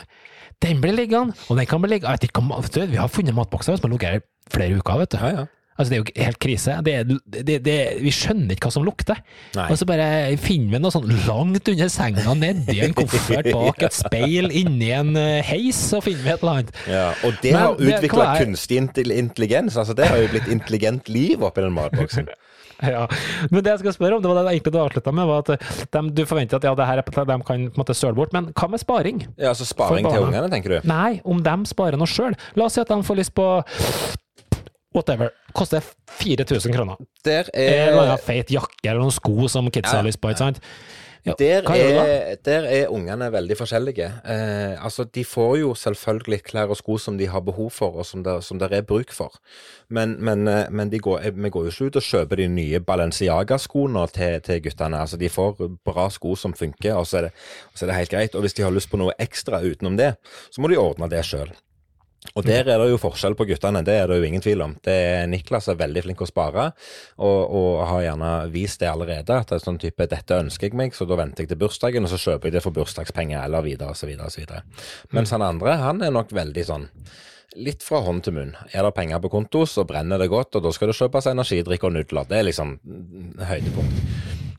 [0.65, 3.35] Den blir liggende, og den kan bli liggende Jeg vet ikke du, Vi har funnet
[3.37, 5.19] matbokser som har ligget her flere uker, vet du.
[5.21, 5.45] Ja, ja.
[5.77, 6.75] Altså, det er jo helt krise.
[6.87, 9.19] Det, er- det, det, vi skjønner ikke hva som lukter.
[9.59, 9.67] Nei.
[9.69, 10.07] Og så bare
[10.41, 15.13] finner vi noe sånn langt under senga, nedi en koffert, bak et speil, inni en
[15.21, 16.73] eh, heis, så finner vi et eller annet.
[16.89, 19.77] Ja, og det Men har utvikla kunstig intelligens.
[19.77, 22.33] Altså, det har jo blitt intelligent liv oppi den matboksen.
[22.95, 23.07] Ja.
[23.51, 25.65] Men det jeg skal spørre om, det var det egentlig du avslutta med, var at
[25.95, 28.15] de, du forventer at ja, det her er, på- de kan på en måte søle
[28.19, 29.23] bort, men hva med sparing?
[29.39, 30.89] Ja, altså sparing til ungene, tenker du?
[30.91, 32.37] Nei, om de sparer noe sjøl.
[32.55, 33.47] La oss si at de får lyst på
[34.97, 35.33] whatever.
[35.57, 35.81] Koster
[36.21, 36.97] 4000 kroner.
[37.25, 40.31] Der En eller er annen feit jakke eller noen sko som kidsa har lyst på,
[40.33, 40.61] ikke sant?
[41.27, 44.07] Ja, Der er, der er ungene veldig forskjellige.
[44.25, 48.07] Eh, altså, De får jo selvfølgelig klær og sko som de har behov for, og
[48.07, 49.35] som det, som det er bruk for.
[49.91, 52.81] Men, men, eh, men de går, vi går jo ikke ut og kjøper de nye
[52.81, 55.01] Balenciaga-skoene til, til guttene.
[55.03, 57.33] Altså, De får bra sko som funker, og så, er det,
[57.75, 58.35] så er det helt greit.
[58.35, 60.15] Og hvis de har lyst på noe ekstra utenom det,
[60.51, 61.51] så må de ordne det sjøl.
[62.35, 64.75] Og der er det jo forskjell på guttene, det er det jo ingen tvil om.
[64.85, 66.71] Det er Niklas er veldig flink å spare,
[67.17, 69.37] og, og har gjerne vist det allerede.
[69.37, 72.05] At det er sånn type 'dette ønsker jeg meg', så da venter jeg til bursdagen,
[72.05, 74.63] og så kjøper jeg det for bursdagspenger, eller videre, så videre.
[75.13, 76.91] Mens han andre, han er nok veldig sånn
[77.57, 78.51] Litt fra hånd til munn.
[78.75, 81.87] Er det penger på konto, så brenner det godt, og da skal det kjøpes energidrikk
[81.89, 82.27] og nudler.
[82.29, 82.75] Det er liksom
[83.49, 84.03] høydepunkt.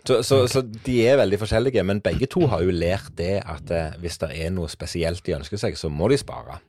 [0.08, 3.70] Så, så, så de er veldig forskjellige, men begge to har jo lært det at
[3.76, 6.62] eh, hvis det er noe spesielt de ønsker seg, så må de spare.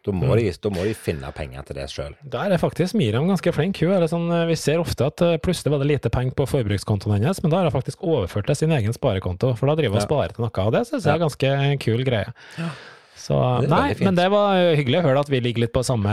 [0.00, 2.14] Da må, de, da må de finne penger til det sjøl.
[2.32, 3.82] Der er faktisk Miriam ganske flink.
[4.08, 7.52] Sånn, vi ser ofte at eh, plutselig var det lite penger på forbrukskontoen hennes, men
[7.52, 10.08] da har hun faktisk overført til sin egen sparekonto, for da driver hun og Ja.
[10.08, 11.52] sparer til noe, og det synes jeg er ganske
[11.84, 12.32] kul greie.
[13.20, 15.82] Så, er nei, men det var eh, hyggelig å høre at vi ligger litt på
[15.84, 16.12] samme,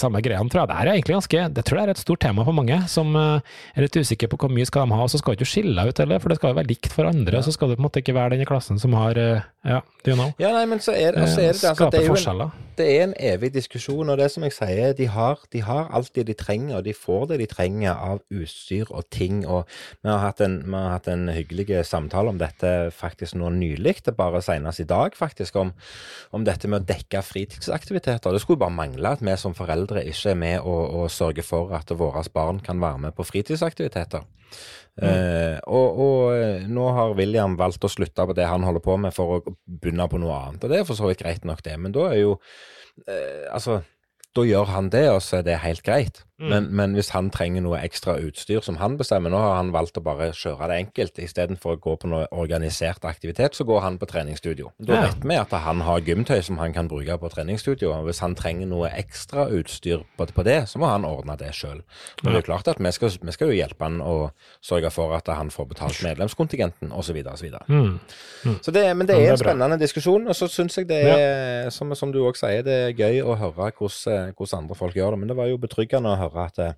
[0.00, 0.70] samme greiene, tror jeg.
[0.72, 3.54] Det er egentlig ganske, det tror jeg er et stort tema for mange, som eh,
[3.76, 5.86] er litt usikre på hvor mye skal de ha, og så skal du ikke skille
[5.86, 7.86] ut heller, for det skal jo være likt for andre, så skal du på en
[7.86, 10.82] måte ikke være den i klassen som har, eh, ja, you know, Ja, nei, men
[10.82, 12.50] så er så er det, altså, det, er jo en.
[12.78, 16.12] Det er en evig diskusjon, og det som jeg sier, de har, de har alt
[16.16, 19.68] det de trenger, og de får det de trenger av utstyr og ting, og
[20.02, 23.96] vi har hatt en, vi har hatt en hyggelig samtale om dette faktisk nå nylig,
[24.16, 25.74] bare senest i dag faktisk, om,
[26.34, 28.34] om dette med å dekke fritidsaktiviteter.
[28.34, 31.74] Det skulle bare mangle at vi som foreldre ikke er med og, og sørger for
[31.76, 34.24] at våre barn kan være med på fritidsaktiviteter.
[35.02, 38.94] Eh, og, og eh, nå har William valgt å slutte på det han holder på
[39.02, 40.62] med for å begynne på noe annet.
[40.66, 41.74] Og det er for så vidt greit nok, det.
[41.82, 42.36] Men da er jo
[43.08, 43.80] eh, Altså,
[44.34, 46.22] da gjør han det, og så er det helt greit.
[46.38, 50.00] Men, men hvis han trenger noe ekstra utstyr som han bestemmer Nå har han valgt
[50.00, 51.18] å bare kjøre det enkelt.
[51.22, 54.72] Istedenfor å gå på noe organisert aktivitet, så går han på treningsstudio.
[54.82, 55.00] Da Ja.
[55.06, 57.92] vet vi at han har gymtøy som han kan bruke på treningsstudio.
[57.94, 61.52] Og hvis han trenger noe ekstra utstyr på, på det, så må han ordne det
[61.54, 61.84] sjøl.
[62.24, 64.30] Men det er klart at vi skal, vi skal jo hjelpe han å
[64.60, 67.22] sørge for at han får betalt medlemskontingenten osv.
[67.30, 67.52] osv.
[67.68, 68.00] Mm.
[68.60, 71.94] Så det, men det er en spennende diskusjon, og så syns jeg det er, som,
[71.94, 75.18] som du òg sier, det er gøy å høre hvordan, hvordan andre folk gjør det.
[75.22, 76.72] Men det var jo betryggende å høre at eh,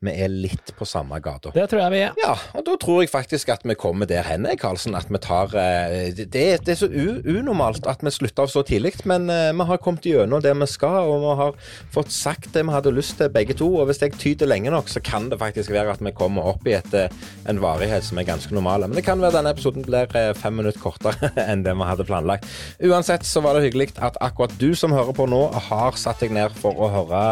[0.00, 1.50] vi er litt på samme gata.
[1.52, 2.14] Det tror jeg vi er.
[2.22, 4.94] Ja, og da tror jeg faktisk at vi kommer der hen, Karlsen.
[4.96, 6.30] At vi tar eh, Det,
[6.64, 10.08] det er så unormalt at vi slutter av så tidlig, men eh, vi har kommet
[10.08, 11.58] gjennom det vi skal, og vi har
[11.92, 13.68] fått sagt det vi hadde lyst til, begge to.
[13.76, 16.64] Og hvis jeg tyter lenge nok, så kan det faktisk være at vi kommer opp
[16.64, 17.12] i et, eh,
[17.52, 18.88] en varighet som er ganske normal.
[18.88, 20.08] Men det kan være denne episoden blir
[20.40, 22.48] fem minutter kortere enn det vi hadde planlagt.
[22.88, 26.32] Uansett så var det hyggelig at akkurat du som hører på nå, har satt deg
[26.32, 27.22] ned for å høre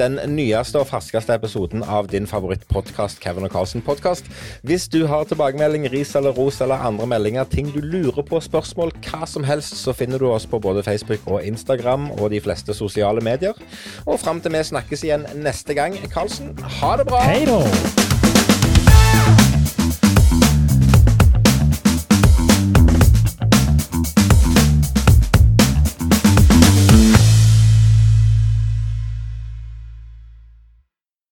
[0.00, 4.30] den nyeste og ferskeste episoden av av din favorittpodkast, Kevin og Carlsen-podkast.
[4.66, 8.94] Hvis du har tilbakemelding, ris eller ros eller andre meldinger, ting du lurer på, spørsmål,
[9.08, 12.74] hva som helst, så finner du oss på både Facebook og Instagram og de fleste
[12.74, 13.56] sosiale medier.
[14.06, 17.24] Og fram til vi snakkes igjen neste gang, Carlsen, ha det bra!
[17.26, 18.15] Hei da!